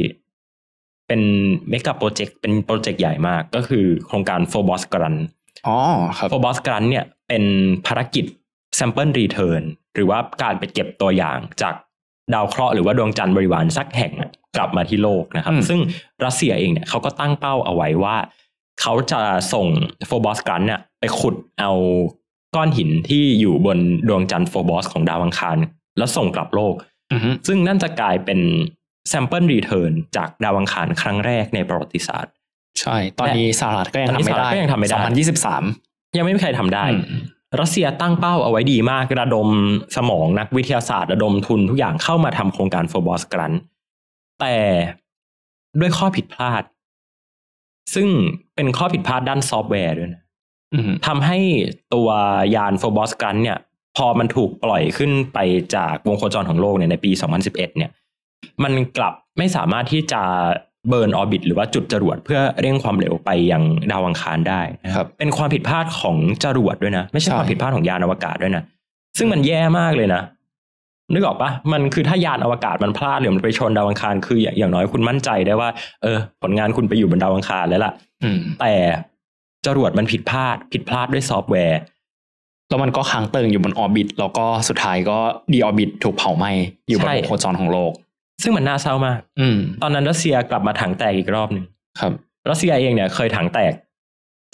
[1.07, 1.21] เป็น
[1.69, 5.21] เมกะโปรเจกต์เป็นโปรเจกต์ใหญ่มากก็คือโครงการ f o b o s Grant
[5.67, 5.77] อ๋อ
[6.17, 7.43] ครับ f o b o s Grant เนี่ยเป็น
[7.87, 8.25] ภารกิจ
[8.77, 11.73] Sample Return หรือว่าการไปเก็บตัวอย่างจาก
[12.33, 15.79] ดาวเคราะห์หรือว่าดวงจันทร์บริวารสักแห่งอะกลับมาที่โลกนะครับอืมซึ่ง
[16.25, 18.15] รัสเซียเองเนี่ยเขาก็ตั้งเป้าเอาไว้ว่า
[18.81, 19.21] เขาจะ
[19.53, 19.67] ส่ง
[20.09, 21.71] f o b o s Grant เนี่ยไปขุดเอา
[22.55, 23.77] ก้อนหินที่อยู่บน
[24.07, 25.57] ดวงจันทร์ f o b o s ของดาวอังคาร
[25.97, 26.75] แล้วส่งกลับโลก
[27.11, 28.39] อือฮึซึ่งนั่นจะกลายเป็น
[29.11, 32.33] sample return จากดาวอังคารครั้งแรกในประวัติศาสตร์
[32.79, 35.63] ใช่ ตอนนี้สหรัฐก็ยังตอนนี้ทำไม่ได้สหรัฐก็ยังทำไม่ได้สองพันยี่สิบสาม
[36.17, 37.21] ยังไม่มีใครทำได้อืม
[37.61, 39.47] รัสเซียตั้งเป้าเอาไว้ดีมากระดม
[39.95, 43.53] สมองนักวิทยาศาสตร์ ระดมทุนทุกอย่างเข้ามาทำโครงการ Phobos-Grunt
[44.39, 44.55] แต่
[45.79, 46.63] ด้วยข้อผิดพลาด
[47.93, 48.07] ซึ่ง
[48.55, 50.21] เป็นข้อผิดพลาดด้านซอฟต์แวร์ด้วยนะ
[50.73, 51.37] อืมทำให้
[51.93, 52.09] ตัว
[52.55, 53.57] ยาน Phobos-Grunt เนี่ย
[53.97, 55.39] พอมันถูกปล่อยขึ้นไป
[55.75, 57.11] จากวงโคจรของโลกเนี่ยในปี
[57.43, 57.91] 2011 เนี่ย
[58.63, 60.21] มันกลับไม่สามารถที่จะ
[60.89, 68.63] burn orbit หรือว่าจุดจรวดเพื่อเร่งความเร็วไปยังดาวอังคารได้นะครับเป็นความผิดพลาดของจรวดด้วยนะ ไม่ใช่ใช่ความผิดพลาดของยานอวกาศด้วยนะ
[69.17, 70.21] ซึ่งมันแย่มากเลยนะ
[71.13, 75.69] นึกออกปะมันคือถ้ายานอวกาศมันพลาดหรือมันไปชนดาวอังคารคืออย่างอย่างน้อยคุณมั่นใจได้ว่า
[76.03, 78.73] เออ ผลงานคุณไปอยู่บนดาวอังคารแล้วล่ะอืมแต่
[79.65, 81.79] จรวดมันผิดพลาด ผิดพลาดด้วยซอฟต์แวร์
[82.69, 85.17] แล้วมันก็ค้างเติ่งอยู่บน orbit แล้วก็สุดท้ายก็
[85.51, 86.51] ดีออร์บิทถูกเผาไหม้
[86.87, 87.91] อยู่บนใช่วงโคจรของโลก
[88.41, 91.65] ซึ่งมันน่าเศร้ามากอืมตอนนั้นรัสเซียกลับมาถังแตกอีกรอบหนึ่ง
[91.99, 92.11] ครับ
[92.49, 93.73] รัสเซียเองเนี่ยเคยถังแตก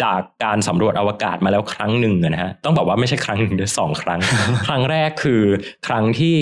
[0.04, 4.20] จากการสำรวจอวกาศมาแล้วครั้งหนึ่งอะนะฮะต้องบอกว่าไม่ใช่ครั้งหนึ่งเดียวสองครั้ง
[4.68, 5.42] ครั้งแรกคือ
[5.88, 6.36] ครั้งที่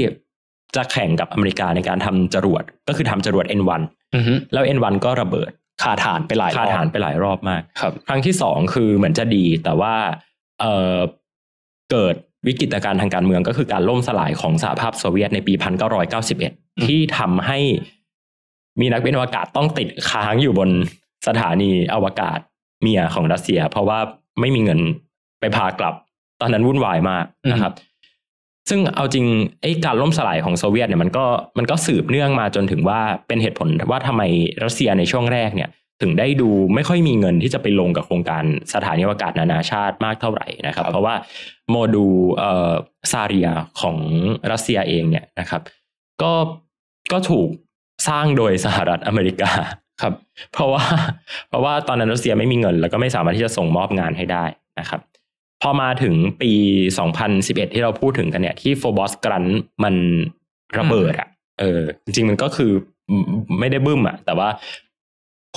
[0.75, 3.81] จะแข่งกับอเมริกาในการทำจรวด ก็คือทำจรวด N1
[4.15, 5.51] อือฮึแล้ว N1 ก็ระเบิด
[5.84, 9.95] ขาฐานไปหลายคารอบฐานไปหลายรอบมากครับ ครั้งที่สองคือเหมือนจะดีแต่ว่า
[10.60, 10.97] เออ
[11.91, 12.15] เกิด
[12.47, 15.53] วิกฤตการณ์ทางการเมืองก็คือการล่มสลายของสหภาพโซเวียตในปี
[16.19, 17.60] 1991 ที่ทำให้
[18.81, 20.69] มีนักบินอวกาศต้องติดค้างอยู่บน
[21.27, 22.39] สถานีอวกาศ
[22.81, 23.99] เมียของรัสเซีย เพราะว่า
[24.39, 24.79] ไม่มีเงิน
[25.39, 25.95] ไปพากลับ
[26.41, 27.73] ตอนนั้นวุ่นวายมากนะครับ
[28.69, 29.25] ซึ่งเอาจริง
[29.62, 31.25] ไอ้การล่มสลายของโซเวียตเนี่ยมันก็
[31.58, 34.21] มันก็สืบเนื่องมาจนถึงว่าเป็นเหตุผลว่าทำไม
[34.63, 35.69] รัสเซียในช่วงแรกเนี่ย
[36.01, 41.15] ถึงได้ดูไม่ค่อยมีเงินที่จะไปลงกับโครงการสถานีอวกาศนานาชาติมากเท่าไหร่นะครับ เพราะว่า
[41.69, 42.73] โมดูลเอ่อ
[43.12, 43.49] ซาเรีย
[43.81, 43.97] ของ
[44.51, 45.62] รัสเซียเองเนี่ยนะครับ
[46.21, 46.34] ก็
[47.12, 47.49] ก็ถูก
[48.08, 49.51] สร้างโดยสหรัฐอเมริกา
[50.01, 50.13] ครับ
[50.53, 50.84] เพราะว่า
[51.49, 54.45] เพราะว่าตอนนั้นรัสเซียไม่มีเงิน แล้วก็ไม่สามารถที่จะส่งมอบงานให้ได้
[54.79, 55.01] นะครับ
[55.62, 56.51] พอมาถึงปี
[57.13, 59.45] 2011 ที่เราพูดถึงกันเนี่ยที่โฟบอสกรัน
[59.84, 59.95] มัน
[60.77, 61.29] ระเบิดอะ
[61.60, 62.71] เออจริงๆมันก็คือ
[63.60, 64.49] ไม่ได้บึ้มอะแต่ว่า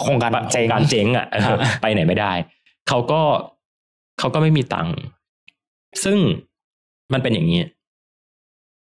[0.03, 2.33] โครงการเจ๊งโครงการเจ๊งอะเออครับไปไหนไม่ได้
[2.89, 3.21] เขาก็
[4.19, 4.95] เขาก็ไม่มีตังค์
[6.05, 6.19] ซึ่ง
[7.13, 7.61] มันเป็นอย่างนี้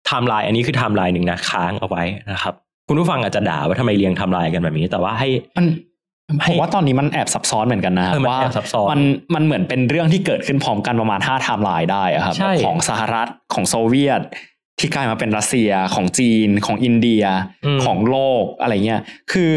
[0.07, 2.55] ไทม์ไลน์อันนี้คือไทม์ไลน์หนึ่งนะค้างเอาไว้นะครับ
[2.89, 5.67] คุณผู้ฟังอาจจะด่าว่าทำไมเรียงไทม์ไลน์กันแบบนี้ แต่ว่าให้มัน
[6.29, 9.01] ผให้มว่าตอนนี้มันแอบซับซ้อนเหมือนกันนะเออมันว่าแอบซับซ้อนมัน
[9.35, 14.21] มันเหมือนเป็นเรื่องที่เกิดขึ้นพร้อมกันประมาณห้าไทม์ไลน์ได้อะครับใช่ของสหรัฐของโซเวียต
[14.79, 17.25] ที่กลายมาเป็นรัสเซียของจีนของอินเดีย
[17.65, 19.01] อืมของโลกอะไรเงี้ย
[19.33, 19.55] คือ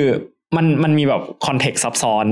[0.55, 2.27] มันมันมีแบบ context ซับซ้อน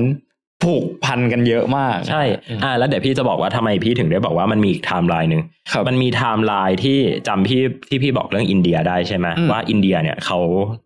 [0.63, 2.23] ผูกพันกันเยอะมาก ใช่
[2.63, 10.39] อ่า แล้วเดี๋ยวพี่จะบอกว่าทำไมพี่ถึงได้บอกว่ามันมีอีกไทม์ไลน์หนึ่งครับมันมีไทม์ไลน์ที่จำพี่ที่พี่บอกเรื่องอินเดียได้ใช่ไหมอืมว่าอินเดียเนี่ยเขา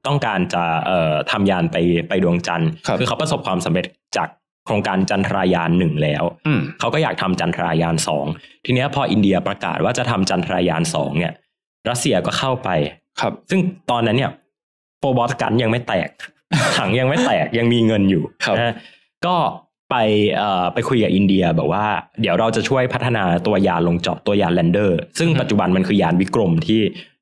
[0.07, 1.77] ต้องการจะเอ่อทำยานไป
[2.09, 3.85] ไปดวงจันทร์ครับอเขาประสบความสำเร็จ
[4.17, 4.29] จาก
[4.65, 8.25] โครงการจันทรายานหนึ่งแล้วอืมเขาก็อยากทำจันทรายานสอง
[8.65, 11.33] ทีเนี้ยพออินเดียประกาศว่าจะทำจันทรายานสองเนี่ย
[11.89, 12.69] รัสเซียก็เข้าไป
[13.21, 13.59] ครับ ซึ่ง
[13.91, 14.31] ตอนนั้นเนี่ย
[14.99, 16.09] Phobos-Grunt ยังไม่แตก
[16.77, 18.73] ถังยังไม่แตกยังมีเงินอยู่ครับนะ
[19.25, 19.35] ก็
[19.91, 19.95] ไป
[20.37, 21.85] เอ่อไปคุยกับอินเดียแบบว่า
[22.21, 26.81] เดี๋ยวเราจะช่วยพัฒนาตัวยานลงจอดตัวยาน lander ซึ่งปัจจุบันมันคือยานวิกรมที่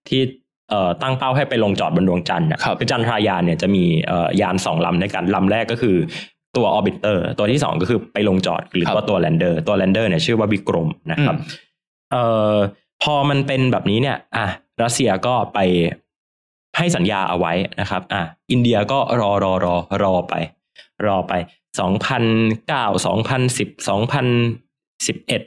[0.09, 0.21] ที่
[0.69, 5.95] เอ่อตั้งเป้าให้ไปลงจอดบนดวงจันทร์นะครับอจันทรายานเนี่ยจะมีเอ่อยานสองลำด้วยกันลำแรกก็คือ
[6.57, 11.65] ตัว orbiter ตัวที่สองก็คือไปลงจอดหรือครับว่าตัว lander ตัว lander เนี่ยชื่อว่าวิกรมนะครับอืม
[12.11, 12.55] เอ่อ
[13.03, 14.47] พอมันเป็นแบบนี้เนี่ย อะ
[14.83, 15.59] รัสเซียก็ไป
[16.77, 20.33] ให้สัญญาเอาไว้นะครับอะอินเดียก็รอรอรอรอไป
[21.07, 21.33] รอไป
[21.79, 22.23] สองพัน
[22.67, 24.27] เก้าสองพันสิบสองพัน
[25.07, 25.41] สิบเอ็ด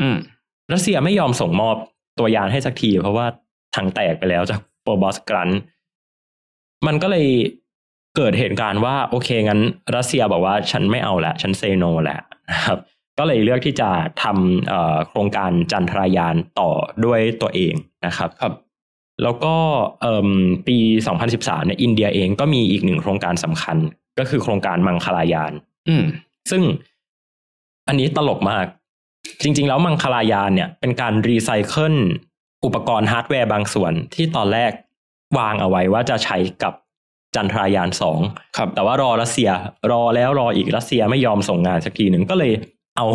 [0.00, 0.16] อืม
[0.72, 1.76] รัสเซียไม่ยอมส่งมอบ
[2.18, 3.26] ตัวยานให้สักที เพราะว่า
[3.76, 5.50] ถังแตกไปแล้วจาก Phobos-Grunt
[6.86, 7.26] มันก็เลย
[8.16, 9.60] เกิดเหตุการณ์ว่า โอเคงั้น
[9.96, 12.18] รัสเซียบอกว่าฉันไม่เอาละ ฉันเซโนแหละ
[12.50, 12.78] นะครับ
[13.18, 13.90] ก็เลยเลือกที่จะ
[14.22, 16.70] ทำเอ่อโครงการจันทรายานต่อ
[17.04, 17.74] ด้วยตัวเอง
[18.06, 18.52] นะครับครับ
[19.22, 19.54] แล้วก็
[20.00, 20.28] เอิ่ม
[20.66, 20.76] ปี
[21.22, 23.76] 2013เนี่ยอินเดียเองก็มีอีกหนึ่งโครงการสำคัญ
[24.18, 25.52] ก็คือโครงการมังคลายาน
[25.88, 26.04] อืม
[26.50, 26.62] ซึ่ง
[27.88, 28.66] อันนี้ตลกมาก
[29.42, 31.94] จริง ๆ แล้วมังคลายานเนี่ย เป็นการรีไซเคิล
[32.64, 34.72] อุปกรณ์ฮาร์ดแวร์บางส่วนที่ตอนแรก
[35.38, 36.72] วางเอาไว้ว่าจะใช้กับ
[37.34, 38.20] จันทรายานสอง
[38.56, 39.50] ครับแต่ว่ารอรัสเซีย
[39.90, 42.52] รอแล้วรออีกรัสเซียไม่ยอมส่งงานสักทีหนึ่งก็เลย
[42.96, 43.06] เอา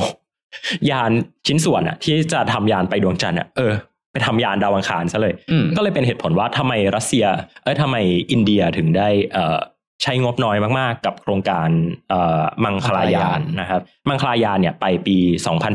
[0.90, 1.12] ยาน
[1.48, 3.74] ชิ้นส่วนอะที่จะทำยานไปดวงจันทร์อะเออ
[4.12, 7.26] ไปทำยานดาวอังคารซะเลยอืมก็เลยเป็นเหตุผลว่าทำไมรัสเซีย
[7.64, 7.96] เอ้ยทำไม
[8.32, 9.58] อินเดียถึงได้เอ่อ
[10.04, 11.70] ใช้งบน้อยมาก ๆ กับโครงการ
[12.10, 15.18] เอ่อมังคลายานนะครับมังคลายานเนี่ยไปปี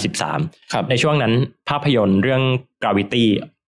[0.06, 1.32] 2013ครับในช่วงนั้น
[1.68, 2.42] ภาพยนตร์เรื่อง
[2.82, 3.24] Gravity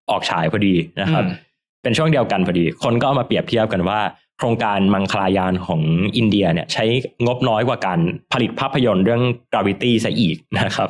[0.09, 1.43] ออกฉายพอดีนะครับอืม
[1.83, 3.99] เป็นช่วงเดียวกันพอดี คนก็เอามาเปรียบเทียบกันว่า
[4.37, 5.81] โครงการมังคลายานของ
[6.17, 6.85] อินเดียเนี่ยใช้
[7.25, 7.99] งบน้อยกว่าการ
[8.33, 9.21] ผลิตภาพยนตร์เรื่อง
[9.53, 10.89] Gravity ซะอีกนะครับ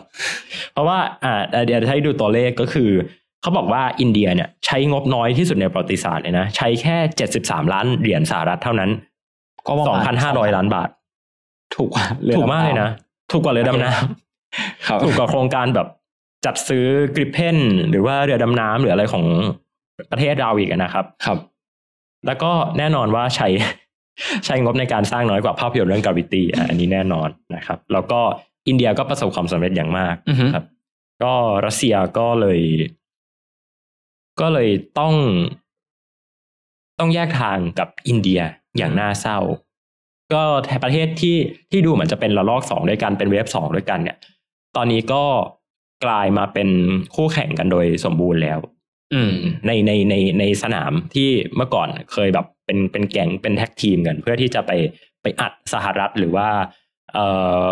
[0.74, 2.92] เพราะว่าอ่าเดี๋ยวให้ดูตัวเลขก็คือ
[3.48, 6.98] เขาบอกว่าอินเดียเนี่ยใช้งบน้อยที่สุดในประวัติศาสตร์เลยนะ ใช้แค่
[7.36, 8.90] 73ล้านเหรียญสหรัฐเท่านั้น
[9.68, 10.90] ก็ประมาณ2,500ล้านบาท
[11.76, 12.90] ถูกกว่าเรือถูกมากเลยนะ
[13.32, 13.90] ถูกกว่าเรือดำน้
[14.88, 15.88] ครับำถูกกว่าโครงการแบบ
[16.46, 17.58] จัดซื้อกริปเพน
[17.90, 19.26] หรือว่าเรือดำน้ำหรืออะไรของ
[20.12, 21.38] ประเทศเราอีกอะนะครับ ครับ
[22.28, 23.48] แล้วก็แน่นอนว่าใช้
[24.46, 28.20] ใช้งบในการสร้างน้อยกว่าภาพยนตร์เรื่องกาวิตี้อันนี้แน่นอนนะครับ แล้วก็
[28.68, 30.66] อินเดียก็ประสบความสำเร็จอย่างมากอือฮึครับ
[31.24, 31.34] ก็
[31.66, 32.60] รัสเซียก็เลย
[34.40, 34.70] ก็เลย
[35.00, 35.14] ต้อง
[37.00, 38.42] ต้องแยกทางกับอินเดีย
[38.78, 39.40] อย่างน่าเศร้า
[40.34, 41.38] ก็แถบประเทศที่
[41.72, 44.18] ที่ดูเหมือนจะเป็นระลอกสองด้วยกันเป็นเวฟสองด้วยกันเนี่ย
[44.76, 45.24] ตอนนี้ก็
[46.06, 46.70] กลายมาเป็น
[47.16, 48.60] คู่แข่งกันโดยสมบูรณ์แล้ว
[49.14, 49.34] อืม
[49.68, 54.72] ในในในในสนามที่เมื่อก่อนเคยแบบเป็นเป็นแก๊งเป็นแท็กทีมกัน เพื่อที่จะไป
[55.22, 56.50] ไปอัดสหรัฐหรือว่า
[57.14, 57.28] เอ่
[57.70, 57.72] อ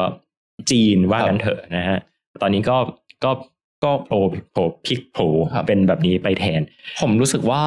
[0.71, 1.97] จีนว่ากันเถอะนะฮะ
[2.41, 2.77] ตอนนี้ก็
[3.23, 3.31] ก็
[3.83, 4.19] ก็โผล่
[4.51, 6.61] โผล่พลิกโผล่ครับเป็นแบบนี้ไปแทน
[7.01, 7.63] ผมรู้สึกว่า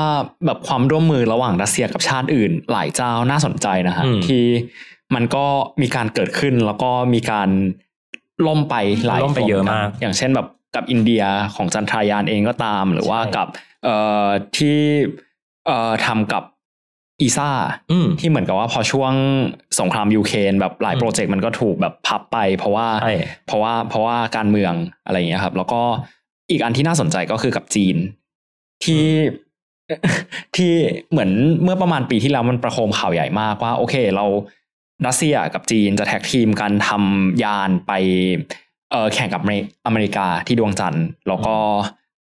[0.47, 4.45] แบบความร่วมมือระหว่างรัสเซียกับชาติอื่น หลายเจ้าน่าสนใจนะฮะอืมที่
[5.15, 5.47] มันก็
[5.83, 7.49] มีการเกิดขึ้นแล้วก็มีการ
[8.47, 8.75] ล่มไป
[9.07, 11.23] หลายล่มไปเยอะมากโครงรอย่างเช่นแบบกับอินเดีย
[11.55, 13.47] ของจันทรายานเองก็ตาม หรือว่าใช่กับ
[13.85, 14.79] เอ่อที่
[15.67, 16.43] เอ่อทำกับ
[17.21, 17.49] อีซ่า
[17.91, 19.13] อืมที่เหมือนกับว่าพอช่วง
[19.81, 23.15] สงครามยูเครนแบบหลายอืมโปรเจกต์มันก็ถูกแบบพับไป เพราะว่าใช่
[23.47, 25.83] เพราะว่าเพราะว่าการเมืองอะไรอย่างเงี้ยครับ แล้วก็
[26.51, 27.97] อีกอันที่น่าสนใจก็คือกับจีน
[28.85, 29.07] ที่
[30.57, 30.73] ที่
[31.11, 31.31] เหมือน
[31.63, 34.25] เมื่อประมาณปีที่แล้วมันประโคมข่าวใหญ่มากว่า โอเค เรา
[35.07, 37.93] รัสเซียกับจีนจะ tag team กันทำยานไป
[38.91, 41.57] เออแข่งกับอเมริอเมริกาที่ดวงจันทร์ แล้วก็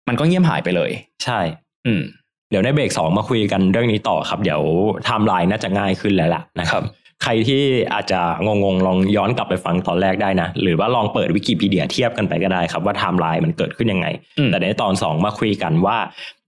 [0.08, 0.91] มันก็เงียบหายไปเลย
[1.24, 1.39] ใช่
[1.86, 4.61] อืมเดี๋ยวในเบรกสองมาคุยกันเรื่องนี้ต่อครับ เดี๋ยว
[5.05, 6.83] ไทม์ไลน์น่าจะง่ายขึ้นแล้วล่ะนะครับ
[7.23, 7.63] ใครที่
[7.93, 15.97] อาจจะงงๆลองย้อนกลับไปฟังตอนแรกได้นะ หรือว่าลองเปิดวิกิพีเดียเทียบกันไปก็ได้ครับว่าไทม์ไลน์มันเกิดขึ้นยังไงอืมแต่ในตอนสองมาคุยกันว่า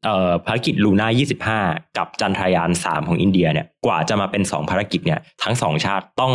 [0.06, 6.34] เอ่อภารกิจลูน่า25 กับจันทรายาน 3 ของอินเดียเนี่ยกว่าจะมาเป็น 2 ภารกิจเนี่ยทั้งสองชาติต้อง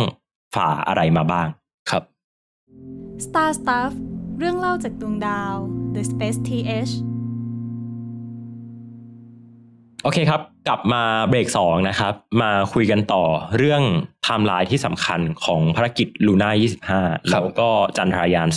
[0.55, 1.47] ฝ่าอะไรมาบ้าง
[1.91, 2.03] ครับ
[3.25, 3.91] Star Stuff
[4.39, 5.55] เรื่องเล่าจากดวงดาว
[5.95, 6.93] The Space TH
[10.03, 13.23] โอเคครับ กลับมาเบรกสองนะครับ มาคุยกันต่อ
[13.57, 13.83] เรื่อง
[14.23, 18.49] ไทม์ไลน์ที่สำคัญของภารกิจลูน่า25แล้วก็จันทรายาน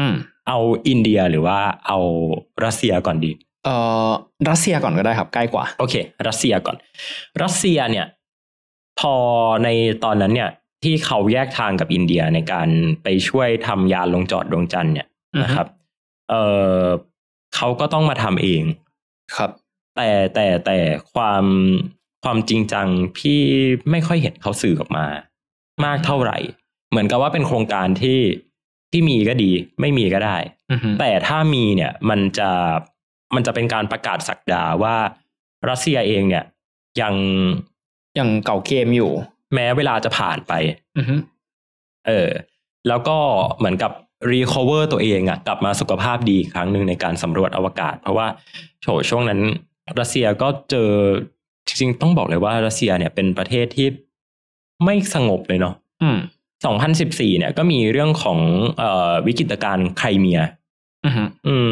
[0.04, 1.98] ืม3เอาอินเดียหรือว่าเอา
[2.64, 3.30] รัสเซียก่อนดี
[3.64, 3.76] เอ่
[4.08, 4.10] อ
[4.48, 5.94] รัสเซียก่อนก็ได้ครับ ใกล้กว่า โอเค
[6.26, 6.76] รัสเซียก่อน
[7.42, 8.06] รัสเซียเนี่ย
[9.00, 9.14] พอ
[9.64, 9.68] ใน
[10.04, 10.50] ตอนนั้นเนี่ย
[10.84, 12.68] ที่เขาแยกทางกับอินเดียในการ
[13.02, 15.66] ไปช่วยทำยานลงจอดดวงจันทร์เนี่ยอือฮึนะครับ
[16.30, 16.34] เอ
[16.80, 16.84] อ
[17.56, 18.62] เขาก็ต้องมาทำเอง
[19.36, 19.50] ครับ
[19.96, 20.78] แต่แต่แต่
[21.12, 21.44] ความ
[22.24, 23.40] ความจริงจังพี่
[23.90, 25.06] ไม่ค่อยเห็นเขาสื่อออกมา
[25.84, 26.38] มากเท่าไหร่
[26.90, 28.20] เหมือนกับว่าเป็นโครงการที่
[28.92, 29.50] ที่มีก็ดี
[29.80, 30.36] ไม่มีก็ได้
[30.70, 32.50] อือฮึแต่ถ้ามีเนี่ยมันจะ
[33.34, 34.96] มันจะเป็นการประกาศสักดาว่า
[35.68, 36.44] รัสเซียเองเนี่ย
[37.00, 37.14] ยัง
[38.18, 39.12] ยังเก่าเกมอยู่
[39.54, 40.52] แม้เวลาจะผ่านไป
[40.98, 41.14] อือฮึ
[42.06, 42.28] เออ
[42.88, 43.16] แล้วก็
[43.58, 43.92] เหมือนกับ
[44.30, 48.26] recover ตัวเองอะกลับมาสุขภาพดีอีกครั้งหนึ่งในการสำรวจอวกาศ เพราะว่า
[48.82, 49.40] โห ช่วงนั้น
[50.00, 50.90] รัสเซียก็เจอ
[51.66, 53.88] จริงๆ ต้องบอกเลยว่ารัสเซียเนี่ยเป็นประเทศที่
[54.84, 56.18] ไม่สงบเลยเนาะอืม
[56.78, 58.38] 2014เนี่ยก็มีเรื่องของ
[58.78, 60.40] เออวิกฤตการณ์ไครเมีย
[61.04, 61.14] อืม
[61.46, 61.68] อืม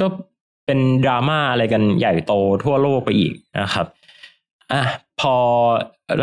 [0.00, 0.06] ก็
[0.66, 2.32] เป็นดราม่าอะไรกันใหญ่โต
[2.64, 3.86] ทั่วโลกไปอีกนะครับ
[4.72, 4.82] อะ
[5.20, 5.34] พอ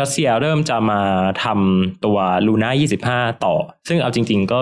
[0.00, 1.00] รัสเซียเริ่มจะมา
[1.44, 3.54] ทำตัวลูน่า25 ต่อ
[3.88, 4.58] ซึ่งเอาจริง ๆ ก็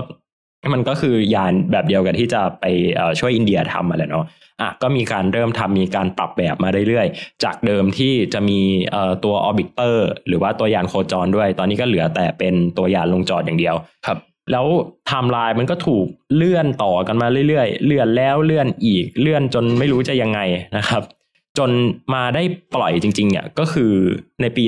[0.72, 4.26] มันก็คือยานแบบเดียวกับที่จะไปเอ่อช่วยอินเดียทำอะไรเนาะ
[4.60, 13.74] อะก็มีการเริ่มทำมีการปรับแบบมาเรื่อยๆ จากเดิมที่จะมีเอ่อตัว orbiter หรือว่าตัวยานโคจรด้วย ตอนนี้ก็เหลือแต่เป็นตัวยานลงจอดอย่างเดียว
[14.06, 14.18] ครับ
[14.52, 14.66] แล้ว
[15.06, 20.40] ไทม์ไลน์มันก็ถูกเลื่อนต่อกันมาเรื่อยๆ เลื่อนแล้วเลื่อนอีกเลื่อนจนไม่รู้จะยังไง
[20.76, 21.02] นะครับ
[21.58, 21.70] จน
[22.14, 22.42] มาได้
[22.74, 23.92] ปล่อยจริง ๆ เนี่ยก็คือ
[24.40, 24.64] ในปี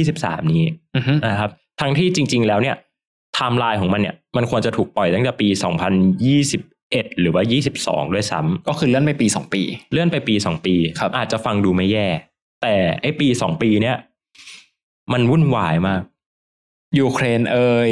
[0.00, 2.76] 2023 นี้อืมนะครับทั้งที่จริง ๆ แล้วเนี่ย
[3.34, 5.48] ไทม์ไลน์ของมันเนี่ย มันควรจะถูกปล่อยตั้งแต่ปี
[6.32, 7.42] 2021 หรือว่า
[7.78, 9.62] 22 ด้วยซ้ำก็คือเลื่อนไปปีสองปี
[9.92, 12.08] เลื่อนไปปี 2 ปีครับอาจจะฟังดูไม่แย่
[12.62, 13.96] แต่ไอ้ปี 2 ปีเนี่ย
[15.12, 16.02] มันวุ่นวายมาก
[16.98, 17.90] ยูเครนเอ่ย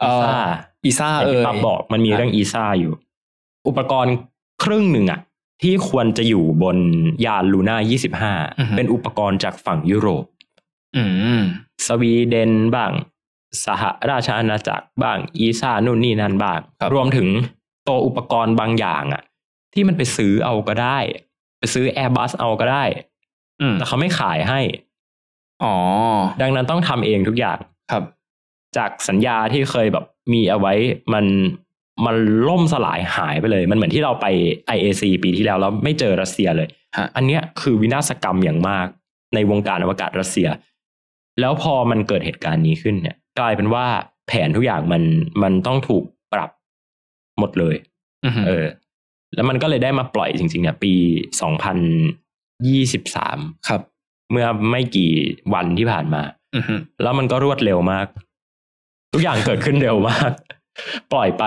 [0.00, 0.40] เอ่อซ่า
[0.84, 2.92] อีซ่าอย่างเอ่ที่ยปั๊บบอกมันมีอะเรื่องอีซ่าอยู่
[3.68, 4.14] อุปกรณ์
[4.62, 5.20] ครึ่งหนึ่งอะ
[5.62, 6.76] ที่ควรจะอยู่บน
[7.26, 8.32] ยานลูน่า
[8.66, 10.24] 25 เป็นอุปกรณ์จากฝั่งยุโรป
[10.96, 11.04] อื
[11.38, 11.40] ม
[11.86, 12.92] สวีเดนบ้าง
[13.64, 17.28] สหราชอาณาจักรบ้าง อีซ่านู่นนี่นั่นบ้างครับรวมถึง
[17.88, 19.22] ตัวอุปกรณ์บางอย่างอะ
[19.74, 20.98] ที่มันไปซื้อเอาก็ได้
[21.58, 22.84] ไปซื้อ Airbus เอาก็ได้
[23.60, 24.60] อืมแต่เขาไม่ขายให้
[25.64, 25.76] อ๋อ
[26.42, 27.58] ดังนั้นต้องทำเองทุกอย่าง
[27.90, 28.04] ครับ
[28.76, 30.74] จากสัญญาที่เคยแบบมีเอาไว้
[31.14, 31.24] มัน
[32.06, 32.16] มัน
[32.48, 34.26] ล่มสลายหายไปเลย มันเหมือนที่เราไป
[34.76, 38.86] IAC ปีที่แล้วแล้วไม่เจอรัสเซียเลยฮะอันเนี้ยคือวินาศกรรมอย่างมาก
[39.34, 40.48] ในวงการอวกาศรัสเซีย
[41.40, 43.86] แล้วพอมันเกิดเหตุการณ์นี้ขึ้นเนี่ย กลายเป็นว่า
[44.28, 45.02] แผนทุกอย่างมัน
[45.42, 46.50] มันต้องถูกปรับ
[47.38, 47.74] หมดเลย
[48.24, 48.66] อืมเออ
[49.34, 50.92] แล้วมันก็เลยได้มาปล่อยจริงๆเนี่ย ปี
[51.40, 51.78] สองพัน
[52.68, 53.38] ยี่สิบสาม
[53.68, 53.80] ครับ
[54.30, 55.10] เมื่อไม่กี่
[55.54, 56.22] วันที่ผ่านมา
[56.54, 58.06] อืมแล้วมันก็รวดเร็วมาก
[59.12, 60.32] ทุกอย่างเกิดขึ้นเร็วมาก
[61.12, 61.44] ปล่อยไป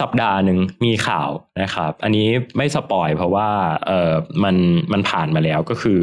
[0.00, 1.30] สัปดาห์หนึ่งมีข่าว
[1.62, 3.48] นะครับ อันนี้ไม่สปอยเพราะว่า
[3.86, 4.12] เออ
[4.44, 4.56] มัน
[4.92, 6.00] มันผ่านมาแล้วก็คือ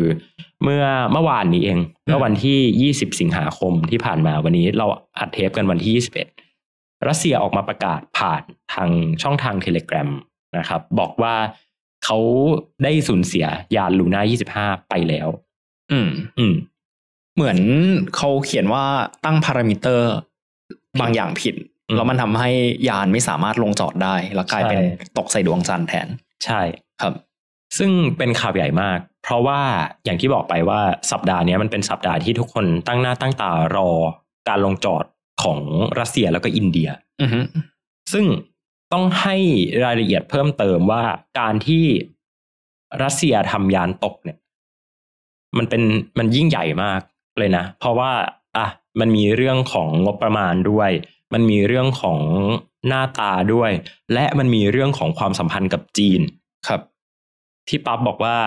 [0.63, 4.85] เมื่อเมื่อวานนี้เองเมื่อวันที่ 20 สิงหาคมที่ผ่านมาวันนี้เรา
[5.17, 5.93] อัดเทปกันวันที่
[6.45, 8.43] 21 รัสเซียออกมาประกาศผ่าน
[8.73, 8.89] ทาง
[9.21, 10.09] ช่องทางเทเลกราฟ
[10.57, 11.35] นะครับ บอกว่า
[12.05, 12.17] เขา
[12.83, 13.45] ได้สูญเสีย
[13.75, 15.27] ยานลูน่า25 ไปแล้ว
[15.91, 16.53] อืม อืม
[17.35, 17.57] เหมือน
[18.15, 18.83] เขาเขียนว่า
[19.25, 20.13] ตั้งพารามิเตอร์
[21.01, 21.55] บางอย่างผิด
[21.89, 22.49] อืมแล้วมันทำให้
[22.89, 26.07] ยานไม่สามารถลงจอดได้ แล้วกลายเป็นใช่ตกใส่ดวงจันทร์แทน
[26.45, 26.61] ใช่
[27.01, 27.13] ครับ
[27.77, 29.61] ซึ่งเป็นข่าวใหญ่มาก เพราะว่า
[30.05, 33.89] อย่างที่บอกไปว่าสัปดาห์เนี้ยมันเป็นสัปดาห์ที่ทุกคนตั้งหน้าตั้งตารอ
[34.49, 35.05] การลงจอด
[35.43, 35.59] ของ
[35.99, 36.89] รัสเซียแล้วก็อินเดีย
[37.21, 37.39] อือฮึ
[38.13, 38.25] ซึ่ง
[38.93, 39.35] ต้องให้
[39.85, 41.03] รายละเอียดเพิ่มเติมว่า
[41.39, 41.85] การที่
[43.03, 44.37] รัสเซียทำยานตกเนี่ย
[45.57, 45.83] มันเป็น
[46.19, 47.01] มันยิ่งใหญ่มาก
[47.39, 48.11] เลยนะ เพราะว่า
[48.57, 48.67] อะ
[48.99, 50.91] มันมีเรื่องของงบประมาณด้วย
[51.33, 52.19] มันมีเรื่องของ
[52.87, 53.71] หน้าตาด้วย
[54.13, 56.21] และมันมีเรื่องของความสัมพันธ์กับจีน
[56.67, 56.81] ครับ
[57.67, 58.37] ที่ปั๊บบอกว่า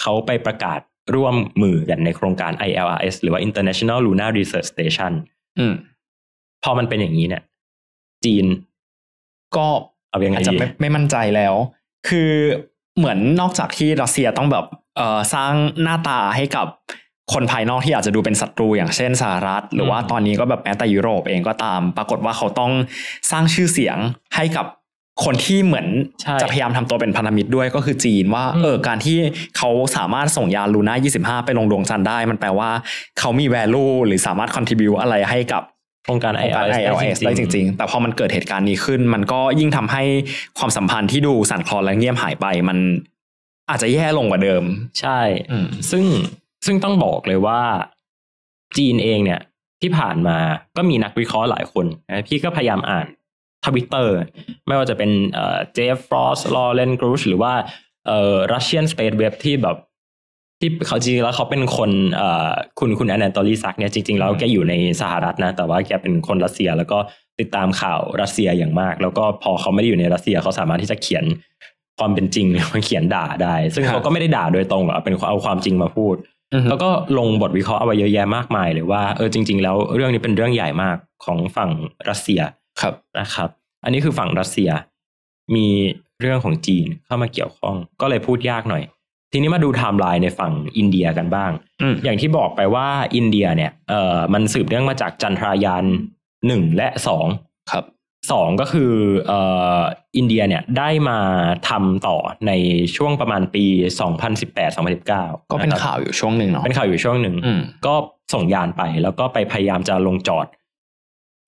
[0.00, 0.80] เขาไปประกาศ
[1.14, 5.12] ร่วมมือกันในโครงการ ILRS หรือว่า International Lunar Research Station
[5.58, 5.74] อืม
[6.64, 7.42] พอมันเป็นอย่างนี้เนี่ย
[8.24, 8.46] จีน
[9.56, 9.68] ก็
[10.10, 11.54] เอายังไงอาจจะดีไม่ไม่มั่นใจแล้ว
[12.08, 12.30] คือ
[12.98, 14.64] เหมือนนอกจากที่รัสเซียต้องแบบ
[14.96, 16.66] เอ่อสร้างหน้าตาให้กับ
[17.32, 22.72] คนภายนอกที่อาจจะดูเป็นศัตรูอย่างเช่นสหรัฐ หรือว่าตอนนี้ก็แบบแม้แต่ยุโรปเองก็ตาม ปรากฏว่าเขาต้อง
[23.30, 23.98] สร้างชื่อเสียง
[24.36, 24.66] ให้กับ
[25.24, 25.86] คนที่เหมือน
[26.22, 29.18] ใช่จะพยายามทำตัวเป็นพันธมิตรด้วยก็คือจีนว่าอืมเออการที่
[29.58, 32.70] เขาสามารถส่งยานลูน่า 25 ไปลงดวงจันทร์ได้ มันแปลว่า
[33.18, 35.62] เขามี value หรือสามารถ contribute อะไรให้กับ
[36.04, 40.02] โครงการโครงการ ILRS ILS ได้จริง ๆ แต่พอมันเกิดเหตุการณ์นี้ขึ้น มันก็ยิ่งทำให้
[40.58, 42.78] ความสัมพันธ์ที่ดูสั่นคลอนและเงียบหายไปมัน
[43.70, 44.64] อาจจะแย่ลงกว่าเดิม
[45.00, 46.04] ใช่อืมซึ่ง
[46.66, 47.60] ซึ่งต้องบอกเลยว่า
[48.76, 49.40] จีนเองเนี่ย
[49.82, 50.36] ที่ผ่านมา
[50.76, 53.06] ก็มีนักวิเคราะห์หลายคนนะพี่ก็พยายามอ่าน
[53.66, 54.14] ทวิตเตอร์
[54.66, 57.52] ไม่ว่าจะเป็นเอ่อเจฟฟรอสลอเรนกรูชหรือว่า
[58.06, 59.76] เอ่อ RussianSpaceWeb ที่แบบ
[60.60, 66.98] ที่เขาจริงๆแล้วเขาเป็นคนเอ่อคุณคุณ Anatoly Zak เนี่ยจริงๆแล้วแกอยู่ในสหรัฐนะ แต่ว่าแกเป็นคนรัสเซียแล้วก็
[67.40, 71.24] ติดตามข่าวรัสเซียอย่างมาก แล้วก็พอเขาไม่ได้อยู่ในรัสเซียเขาสามารถที่จะเขียน
[71.98, 76.16] ความเป็นจริงมาเขียนด่าได้ ซึ่งครับเขาก็ไม่ได้ด่าโดยตรงหรอกเป็นเอาความจริงมาพูด
[76.68, 81.70] แล้วก็ลงบทวิเคราะห์เอาไว้เยอะแยะมากมายเลยว่าเออจริง ๆ แล้วเรื่องนี้เป็นเรื่องใหญ่มากของฝั่ง
[82.08, 82.40] รัสเซีย
[82.80, 83.48] ครับนะครับ
[83.84, 84.70] อันนี้คือฝั่งรัสเซีย
[85.54, 85.66] มี
[86.20, 88.82] เรื่องของจีนเข้ามาเกี่ยวข้อง ก็เลยพูดยากหน่อย
[89.32, 91.50] ทีนี้มาดูไทม์ไลน์ในฝั่งอินเดียกันบ้าง
[91.82, 95.84] อืมอย่างที่บอกไปว่าอินเดียเนี่ยเอ่อมันสืบเนื่องมาจากจันทรายาน
[96.46, 97.26] หนึ่งและสอง
[97.72, 97.84] ครับ
[98.32, 98.92] สองก็คือ
[99.26, 99.40] เอ่
[99.78, 99.80] อ
[100.16, 101.18] อินเดียเนี่ยได้มา
[101.68, 102.52] ทำต่อใน
[102.96, 103.64] ช่วงประมาณปี
[104.36, 107.94] 2018-2019 ก็เป็นนะครับข่าวอยู่ช่วงหนึ่งเนาะเป็นข่าวอยู่ช่วงหนึ่งอืมก็
[108.32, 110.46] ส่งยานไปแล้วก็ไปพยายามจะลงจอด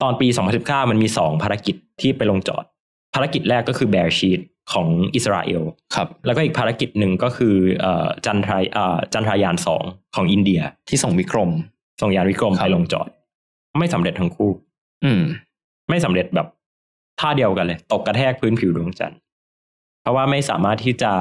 [0.01, 0.27] ตอนปี
[0.59, 2.63] 2019 มันมีสองภารกิจที่ไปลงจอด
[3.13, 4.41] ภารกิจแรกก็คือ Bear Sheet
[4.73, 5.63] ของอิสราเอล
[5.95, 9.83] ครับ แล้วก็อีกภารกิจหนึ่งก็คือเอ่อจันทรายเอ่อจันทรายานสอง
[10.15, 11.51] ของอินเดียที่ส่งวิกรม
[12.01, 13.07] ส่งยานวิกรมครับไปลงจอด
[13.79, 14.51] ไม่สำเร็จทั้งคู่
[15.03, 15.23] อืม
[15.89, 16.47] ไม่สำเร็จแบบ
[17.19, 19.19] ท่าเดียวกันเลย ตกกระแทกพื้นผิวดวงจันทร์
[20.01, 21.13] เพราะว่าไม่สามารถที่จะ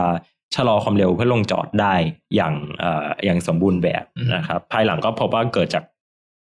[0.54, 1.94] ชะลอความเร็วเพื่อลงจอดได้
[2.34, 5.84] อย่างเอ่ออย่างสมบูรณ์แบบอืมนะครับ ภายหลังก็พบว่าเกิดจาก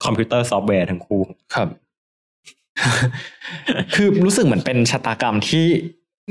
[0.05, 1.23] คอมพิวเตอร์ซอฟต์แวร์ทั้งคู่
[1.55, 1.69] ครับ
[3.95, 5.67] คือรู้สึกเหมือนเป็นชะตากรรมที่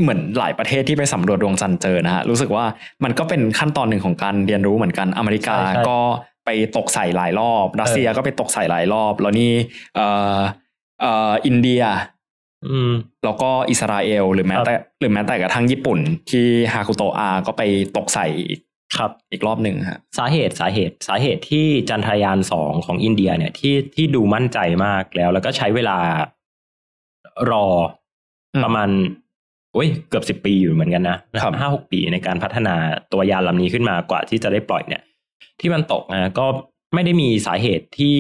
[0.02, 2.66] เหมือนหลายประเทศที่ไปสำรวจดวงจันทร์เจอนะฮะรู้สึกว่า
[3.04, 6.00] มันก็เป็นขั้นตอนหนึ่งของการเรียนรู้เหมือนกันอเมริกาใช่ใช่ก็
[6.46, 9.52] ไปตกใส่หลายรอบรัสเซียก็ไปตกใส่หลายรอบ แล้วนี่
[9.96, 10.40] เอ่อ
[11.02, 11.84] เอ่ออินเดีย
[12.68, 12.92] อืม
[13.24, 16.00] แล้วก็อิสราเอลหรือแม้ครับแต่หรือแม้แต่กระทั่งญี่ปุ่น
[16.30, 17.62] ที่ Hakuto-R ก็ไป
[17.98, 18.60] ตกใส่อีก
[18.98, 25.98] ครับอีกรอบหนึ่งฮะสาเหตุสาเหตุสาเหตุที่จันทรายานสองของอินเดียเนี่ยที่ที่ดูมั่นใจมากแล้ว แล้วก็ใช้เวลา
[27.52, 27.66] รอ
[28.56, 28.90] อมประมาณ
[29.74, 32.76] โอ้ยเกือบสิบปีอยู่เหมือนกันนะครับห้าหกปีในการพัฒนา
[33.12, 35.04] ตัวยานลำนี้ขึ้นมากว่าที่จะได้ปล่อยเนี่ย
[35.60, 36.46] ที่มันตกนะก็
[36.94, 38.18] ไม่ได้มีสาเหตุที่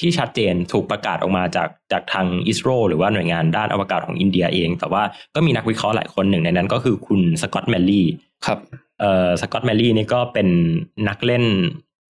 [0.00, 5.02] ที่ชัดเจนถูกประกาศออกมาจากจากทางอิสโรหรือว่าหน่วยงานด้านอวกาศของอินเดียเอง แต่ว่า
[5.34, 8.06] ก็มีนักวิเคราะห์หลายคนหนึ่งในนั้นก็คือคุณ Scott Manley
[8.46, 8.58] ครับ
[9.02, 10.48] เอ่อ Scott Manley นี่ก็เป็น
[11.08, 11.44] นักเล่น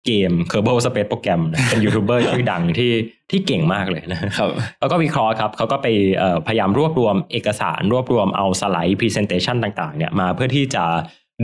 [0.06, 2.92] เกม Kerbal Space Program นะเป็นยูทูบเบอร์ชื่อดังที่
[3.30, 4.50] ที่เก่งมากเลยนะครับ
[4.80, 5.86] แล้วก็วิเคราะห์ครับเขาก็ไป
[6.18, 10.84] เอ่อพยายามรวบรวมเอกสารรวบรวมเอาสไลด์ Presentation ต่างๆเนี่ยมาเพื่อที่จะ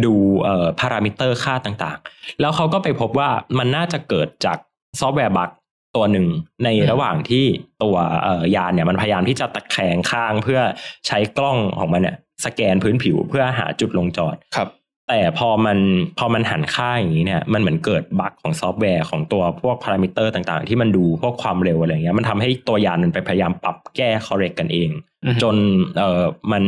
[0.04, 4.58] ดูเอ่อพารามิเตอร์ค่าต่างๆ แล้วเขาก็ไปพบว่ามันน่าจะเกิดจาก
[5.00, 5.50] software bug
[5.96, 6.26] ตัวหนึ่ง
[6.64, 7.44] ในอืมระหว่างที่
[7.82, 10.60] ตัวเอ่อยานเนี่ยมันพยายามที่จะตะแคงข้างเพื่อ
[11.06, 14.68] ใช้กล้องของมันเนี่ยสแกนพื้นผิวเพื่อหาจุดลงจอดครับ
[15.08, 15.78] แต่พอมัน
[16.18, 24.90] พอมันหันข้างอย่างนี้เนี่ยมันเหมือนเกิด bug ของซอฟต์แวร์ของตัวพวกพารามิเตอร์ต่างๆ ที่มันดูพวกความเร็วอะไรเงี้ยมันทำให้ตัวยานมันไปพยายามปรับแก้ correct กันเอง
[25.24, 25.56] อือฮึจน
[25.96, 26.64] เอ่อมัน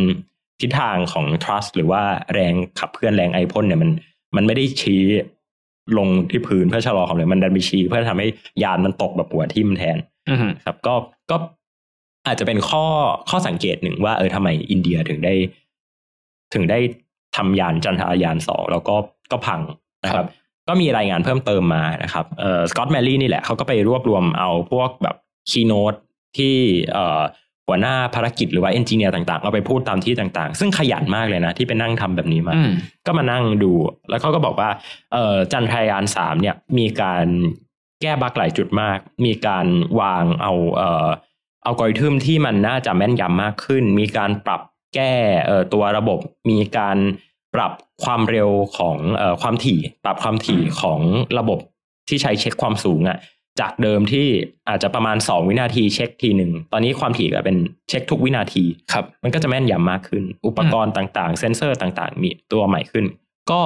[0.61, 2.03] ทิศทางของ thrust หรือว่า
[2.35, 3.90] แรงขับเคลื่อนแรงไอพ่นเนี่ยมัน
[4.37, 5.03] มันไม่ได้ชี้
[5.98, 8.29] ลงที่พื้นเพื่อชะลอความเร็วมันดันไปชี้เพื่อทำให้
[8.62, 9.98] ยานมันตกแบบหัวทิ่มแทน
[10.31, 10.94] อือฮึครับ ก็
[11.31, 11.37] ก็
[12.27, 12.85] อาจจะเป็นข้อ
[13.31, 15.35] ข้อสังเกตหนึ่งว่าเออทำไมอินเดียถึงได้
[16.55, 16.79] ถึงได้
[17.38, 18.94] ทำยานจันทรายานสองแล้วก็
[19.33, 19.61] ก็พัง
[20.05, 20.27] นะครับ
[20.68, 25.16] ก็มีรายงานเพิ่มเติมมานะครับเอ่อ Scott Manley นี่แหละเขาก็ไปรวบรวมเอาพวกแบบ
[25.50, 25.94] keynote
[26.37, 26.57] ที่
[26.92, 27.20] เอ่อ
[27.66, 32.70] หัวหน้าภารกิจหรือว่า engineer ต่างๆเอาไปพูดตามที่ต่างๆ ซึ่งขยันมากเลยนะ ที่ไปนั่งทำแบบนี้มาอืม
[33.07, 33.72] ก็มานั่งดู
[34.09, 34.70] แล้วเขาก็บอกว่า
[35.12, 37.27] เอ่อจันทรายานสามเนี่ยมีการ
[38.03, 39.66] แก้ bug หลายจุดมาก มีการ
[40.01, 41.09] วางเอาเอ่อ
[41.66, 44.61] อัลกอริทึมที่มันน่าจะแม่นยำมากขึ้น มีการปรับ
[44.94, 45.12] แก้
[45.46, 46.18] เอ่อตัวระบบ
[46.51, 46.96] มีการ
[47.27, 47.27] ป
[47.60, 47.72] รับ
[48.04, 51.00] ความเร็วของเอ่อความถี่ปรับความถี่ของ
[51.38, 51.58] ระบบ
[52.08, 53.18] ที่ใช้เช็คความสูงอะ
[53.60, 54.26] จากเดิมที่
[54.68, 57.56] อาจจะประมาณ 2 วินาทีเช็คทีหนึ่งตอนนี้ความถี่ก็เป็น
[57.88, 63.04] เช็คทุกวินาทีครับมันก็จะแม่นยำมากขึ้น อุปกรณ์ต่างๆ เซนเซอร์ต่างๆ มีตัวใหม่ขึ้น
[63.50, 63.60] ก็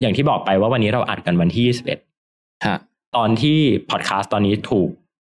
[0.00, 1.74] อย่างที่บอกไปว่าวันนี้เราอัดกันวันที่
[2.18, 2.78] 21ฮะ
[3.16, 3.58] ตอนที่
[3.90, 4.88] พอดแคสต์ตอนนี้ถูก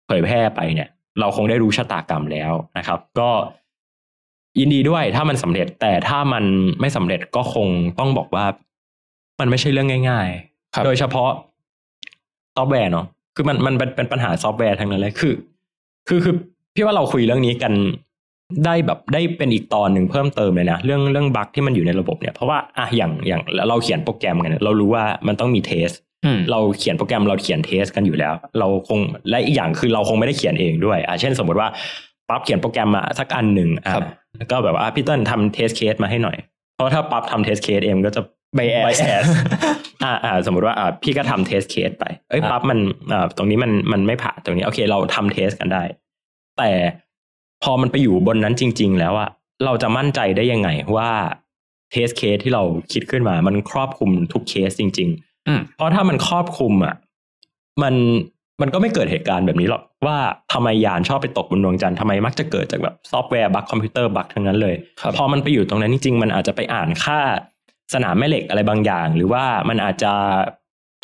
[0.07, 3.29] เผยแพร่ไปเนี่ย เราคงได้รู้ชะตากรรมแล้วนะครับ ก็
[4.59, 6.43] ยินดีด้วยถ้ามันสำเร็จแต่ถ้ามัน
[6.79, 7.67] ไม่สำเร็จก็คง
[7.99, 8.45] ต้องบอกว่า
[9.39, 10.29] มันไม่ใช่เรื่องง่าย
[10.73, 11.29] ครับๆโดยเฉพาะ
[12.55, 15.33] ซอฟต์แวร์เนาะคือมันมันเป็นเป็นปัญหาซอฟต์แวร์ทั้งนั้นเลยคือ
[16.07, 16.35] คือคือ
[16.75, 17.73] พี่ว่าเราคุยเรื่องนี้กัน
[18.65, 25.89] ได้แบบได้เป็นอีกตอนหนึ่งเพิ่มเติมเลยนะเรื่องเรื่อง bug ที่มันอยู่ในระบบเนี่ยเพราะว่าอะอย่างอย่างเราเขียนโปรแกรมกันเนี่ยเรารู้ว่ามันต้องมี test
[26.25, 31.67] อืมเราเขียนโปรแกรมเราเขียน test กันอยู่แล้ว เราคงและอีกอย่างคือเราคงไม่ได้เขียนเองด้วยอะเช่นสมมติว่า
[32.29, 34.03] ปั๊บเขียนโปรแกรมมาสักอันหนึ่งอะครับ
[34.37, 36.37] แล้วก็แบบว่าพี่เติ้ลทำ test case มาให้หน่อย
[36.75, 38.23] เพราะถ้าปั๊บทำ test case เองก็จะ
[38.57, 39.25] Bias bias
[40.03, 42.79] อ่าอ่าสมมติว่าอ่าพี่ก็ทำ test case ไป เอ้ยอะปั๊บมัน
[43.11, 45.83] อ่าตรงนี้มันมันไม่ผ่านตรงนี้โอเค เราทำ test กันได้
[46.57, 46.71] แต่
[47.63, 49.29] พอมันไปอยู่บนนั้นจริง ๆ แล้วอะ
[49.65, 51.11] เราจะมั่นใจได้ยังไงว่า
[51.91, 56.95] test case ที่เราคิดขึ้นมา มันครอบคลุมทุกเคสจริงๆอืมเพราะถ้ามันครอบคลุมอะ
[57.83, 57.95] มัน
[58.61, 60.17] มันก็ไม่เกิดเหตุการณ์แบบนี้หรอกว่า
[60.53, 67.19] ทำไมยานชอบไปตกบนดวงจันทร์ทำไมมักจะเกิดจากแบบ software bug computer bug ทั้งนั้นเลยครับพอมันไปอยู่ตรงนั้นจริงๆมันอาจจะไปอ่านค่า
[67.93, 70.13] สนามแม่เหล็กอะไรบางอย่าง หรือว่ามันอาจจะ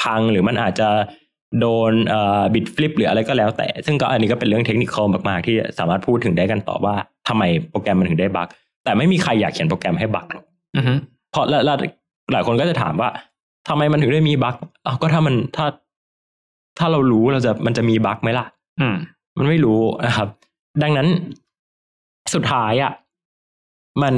[0.01, 0.89] พังหรือมันอาจจะ
[1.59, 4.95] โดนเอ่อ bit flip หรืออะไรก็แล้ว แต่ซึ่งก็อันนี้ก็เป็นเรื่องเทคนิค
[5.29, 6.95] มากๆที่สามารถพูดถึงได้กันต่อว่า
[7.27, 8.47] ทำไมโปรแกรมมันถึงได้บั๊ก
[8.83, 10.43] แต่ไม่มีใครอยากเขียนโปรแกรมให้บั๊กหรอก
[10.75, 10.93] อือฮึ
[11.31, 11.77] เพราะแล้วแล้ว
[12.33, 13.09] หลายคนก็จะถามว่า
[13.69, 15.65] ทำไมมันถึงได้มีบั๊กอ้าวก็ถ้ามันถ้า
[16.79, 18.45] ถ้าเรารู้เราจะมันจะมีบั๊กไหมล่ะ
[18.79, 18.95] อืม
[19.37, 20.27] มันไม่รู้นะครับ
[20.83, 21.07] ดังนั้น
[22.33, 22.93] สุดท้ายอะ่ะ
[24.03, 24.15] มัน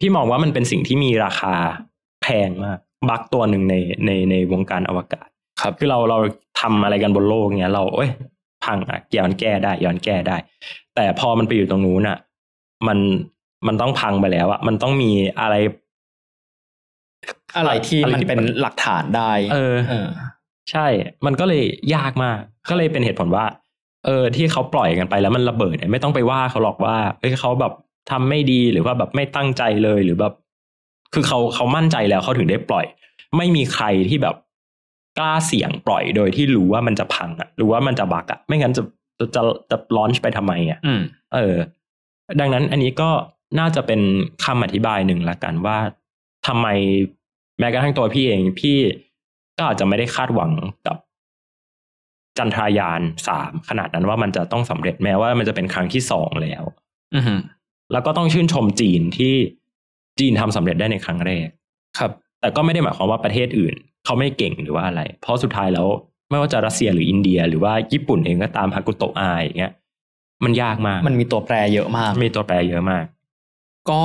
[0.00, 1.54] พี่มองว่ามันเป็นสิ่งที่มีราคา
[2.22, 2.78] แพงมาก
[3.08, 3.74] บักตัวหนึ่งใน
[4.06, 5.28] ในในวงการอวกาศ
[5.60, 6.18] ครับ คือเราเรา
[6.60, 8.10] ทำอะไรกันบนโลกเนี้ยเราโอ้ย
[8.64, 10.36] พังอะย้อนแก้ได้ย้อนแก้ได้
[10.94, 12.18] แต่พอมันไปอยู่ตรงนู้นอะ
[12.86, 12.98] มัน
[13.66, 15.54] มันต้องพังไปแล้วอะมันต้องมีอะไร
[17.56, 20.06] อะไรที่อะไรมันที่เป็นหลักฐานได้ เออเออ
[20.70, 20.86] ใช่
[21.26, 21.64] มันก็เลย
[21.94, 22.38] ยากมาก
[22.68, 23.46] ก็เลยเป็นเหตุผลว่า
[24.04, 27.72] เออ ที่เขาปล่อยกันไปแล้วมันระเบิดเนี่ยไม่ต้องไปว่าเขาหรอกว่าเอ้ยเขาแบบ
[28.10, 30.32] ทำไม่ดีหรือว่าแบบไม่ตั้งใจเลยหรือแบบ
[31.14, 32.86] คือเขาเขามั่นใจแล้วเขาถึงได้ปล่อย
[33.36, 34.36] ไม่มีใครที่แบบ
[35.18, 38.82] กล้าเสี่ยงปล่อยโดยที่รู้ว่ามันจะพังอะหรือว่ามันจะบักอะไม่งั้นจะ
[39.18, 41.00] จะจะจะลอนช์ไปทำไมอะอืม
[41.34, 41.54] เออ
[42.40, 43.10] ดังนั้นอันนี้ก็
[43.58, 44.00] น่าจะเป็น
[44.44, 45.78] คำอธิบายหนึ่งละกันว่า
[46.46, 46.66] ทำไม
[47.58, 48.76] แม้กระทั่งตัวพี่เองพี่
[49.56, 50.52] ก็อาจจะไม่ได้คาดหวัง
[50.86, 50.96] กับ
[52.38, 56.62] จันทรายานสามขนาดนั้นว่ามันจะต้องสำเร็จแม้ว่ามันจะเป็นครั้งที่สองแล้ว
[57.14, 57.40] อืม
[57.92, 59.34] แล้วก็ต้องชื่นชมจีนที่
[60.18, 61.48] จีนทำสำเร็จได้ในครั้งแรก
[61.98, 65.86] ครับ แต่ก็ไม่ได้หมายความว่าประเทศอื่น เขาไม่เก่งหรือว่าอะไร เพราะสุดท้ายแล้ว
[66.30, 69.72] ไม่ว่าจะรัสเซียหรืออินเดีย หรือว่าญี่ปุ่นเองก็ตามฮากุโตะอาอย่างเงี้ย
[70.44, 73.04] มันยากมาก มันมีตัวแปรเยอะมาก มีตัวแปรเยอะมาก
[73.90, 74.00] ก็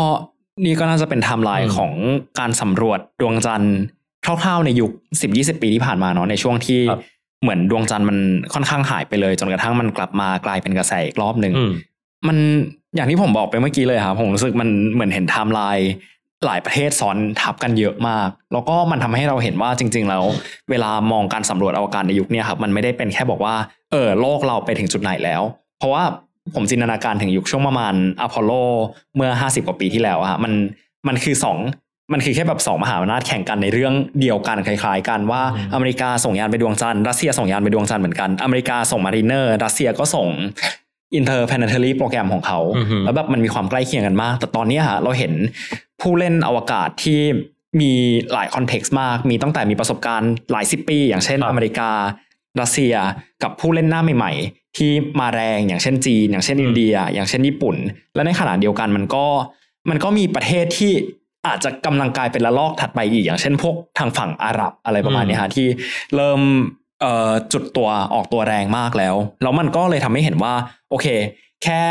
[0.65, 1.93] นี่ก็น่าจะเป็นไทม์ไลอืน์มของ
[2.39, 3.77] การสำรวจดวงจันทร์
[4.25, 4.91] คร่าวๆในยุค
[5.27, 7.01] 10-20ปีที่ผ่านมาเนาะในช่วงที่ครับ
[7.41, 8.17] เหมือนดวงจันทร์มัน
[8.53, 11.71] ค่อนข้างหายไปเลย จนกระทั่งมันกลับมากลายเป็นกระแสอีกรอบหนึ่งอืม
[12.27, 12.37] มัน
[12.95, 15.89] อย่างที่ผมบอกไปเมื่อกี้เลยครับผมรู้สึกมันเหมือนเห็นไทม์ไลน์
[16.45, 20.23] หลายประเทศซ้อนทับกันเยอะมาก แล้วก็มันทำให้เราเห็นว่าจริง ๆ แล้ว
[20.69, 23.55] เวลามองการสำรวจอวกาศในยุคเนี้ยครับมันไม่ได้เป็นแค่บอกว่า
[23.91, 25.41] เออโลกเราไปถึงจุดไหนแล้ว
[25.79, 26.03] เพราะว่า
[26.55, 28.51] ผมจินตนาการถึงยุคช่วงประมาณอพอลโล
[29.15, 30.53] เมื่อ 50 กว่าปีที่แล้วอะฮะมัน
[31.07, 31.57] มันคือสอง
[32.13, 40.27] มันคือแค่แบบสองมหาอำนาจแข่งกันในเรื่องเดียวกันคล้ายๆ กันว่าอืมอเมริกาส่งยานไปดวงจันทร์รัสเซียส่งยานไปดวงจันทร์เหมือนกันอเมริกาส่ง Mariner รัสเซียก็ส่ง
[41.19, 45.33] interplanetary โปรแกรมของเขาอือฮึแล้วแบบมันมีความใกล้เคียงกันมาก แต่ตอนเนี้ยฮะเราเห็น
[46.01, 47.19] ผู้เล่นอวกาศที่
[47.81, 47.91] มี
[48.33, 51.89] หลาย context มาก มีตั้งแต่มีประสบการณ์หลายสิบปี อย่างเช่นครับอเมริกา
[52.61, 52.95] รัสเซีย
[53.43, 57.75] กับผู้เล่นหน้าใหม่ ๆ ที่มาแรงอย่างเช่นจีน อย่างเช่นอินเดีย อย่างเช่นญี่ปุ่น
[58.15, 59.25] และในขณะเดียวกันมันก็
[59.89, 60.93] มันก็มีประเทศที่
[61.47, 65.67] อาจจะกำลังกลายเป็นระลอกถัดไปอีกอย่างเช่นพวกทางฝั่งอาหรับอะไรประมาณเนี้ยฮะที่
[66.15, 66.41] เริ่ม
[67.01, 70.53] เอ่อจุดตัวออกตัวแรงมากแล้วแล้วมันก็เลยทำให้เห็นว่า
[70.89, 71.07] โอเค
[71.63, 71.81] แค่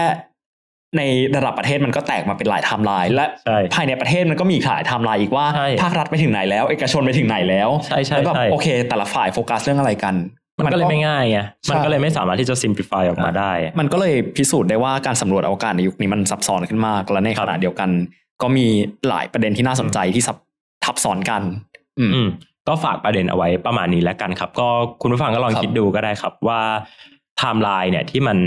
[0.99, 1.03] ใน
[1.37, 10.15] ระดับประเทศมันก็แตกมาเป็นหลายไทม์ไลน์และใช่ภายในประเทศมันก็มีอีกหลายไทม์ไลน์อีกว่าใช่ภาครัฐไปถึงไหนแล้ว เอกชนไปถึงไหนแล้วใช่ใช่แล้วแบบใช่โอเค แต่ละฝ่ายโฟกัสเรื่องอะไรกัน
[10.59, 17.91] มันก็เลยไม่ง่ายไงใช่มันก็เลยไม่สามารถที่จะ simplify ออกมาได้ มันก็เลยพิสูจน์ได้ว่าการสำรวจอวกาศในยุคนี้มันซับซ้อนขึ้นมากและในขณะเดียวกัน
[18.43, 18.67] ก็มี
[19.09, 20.37] หลายประเด็นที่น่าสนใจที่ซับ
[20.85, 21.43] ทับซ้อนกัน
[21.99, 22.29] อืมอืม
[22.69, 24.69] ก็ฝากประเด็นเอาไว้ประมาณนี้แล้วกันครับ ก็
[25.03, 26.61] คุณผู้ฟังก็ลองครับคิดดูก็ได้ครับว่า
[27.39, 28.39] ไทม์ไลน์เนี่ยที่มัน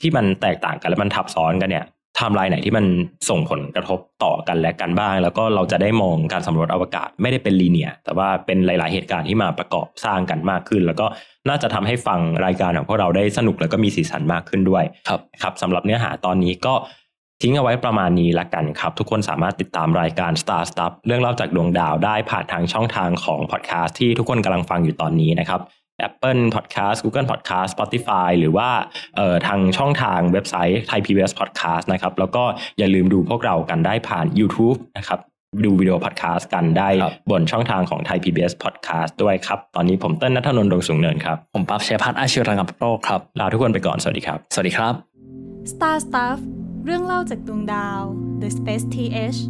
[0.00, 1.84] ที่มันแตกต่างกันและมันทับซ้อนกันเนี่ย
[2.16, 2.84] ไทม์ไลน์ไหนที่มัน
[3.28, 11.06] ส่งผลกระทบต่อกันและกันบ้าง แล้วก็เราจะได้มองการสำรวจอวกาศไม่ได้เป็น linear แต่ว่าเป็นหลาย ๆ เหตุการณ์ที่มาประกอบสร้างกันมากขึ้น แล้วก็
[11.48, 16.74] น่าจะทำให้ฟังรายการของพวกเราได้สนุกแล้วก็มีสีสันมากขึ้นด้วยครับครับสำหรับเนื้อหาตอนนี้ก็
[17.42, 25.60] ทิ้งเอาไว้ประมาณนี้ละกันครับ ทุกคนสามารถติดตามรายการ Star Stuff เรื่องเล่าจากดวงดาวได้ผ่านทางช่องทางของพอดแคสต์ที่ทุกคนกำลังฟังอยู่ตอนนี้นะครับ
[26.06, 28.68] Apple Podcast Google Podcast Spotify หรือว่า
[29.16, 32.44] เอ่อทางช่องทางเว็บไซต์ Thai PBS Podcast นะครับ แล้วก็
[32.78, 35.18] อย่าลืมดูพวกเรากันได้ผ่าน YouTube นะครับ
[35.64, 44.94] ดูวิดีโอพอดแคสต์กันได้ครับบนช่องทางของ Thai PBS Podcast ด้วยครับ ตอนนี้ผมเต้นนัทนนท์ดวงสูงเนินครับ ผมปั๊บเชยพัฒน์อาชีวรังับโรคครับ ลาทุกคนไปก่อน สวัสดีครับ สวัสดีครับ
[45.72, 46.38] Star Stuff
[46.86, 48.00] เรื่องเล่าจากดวงดาว
[48.40, 49.40] The Space TH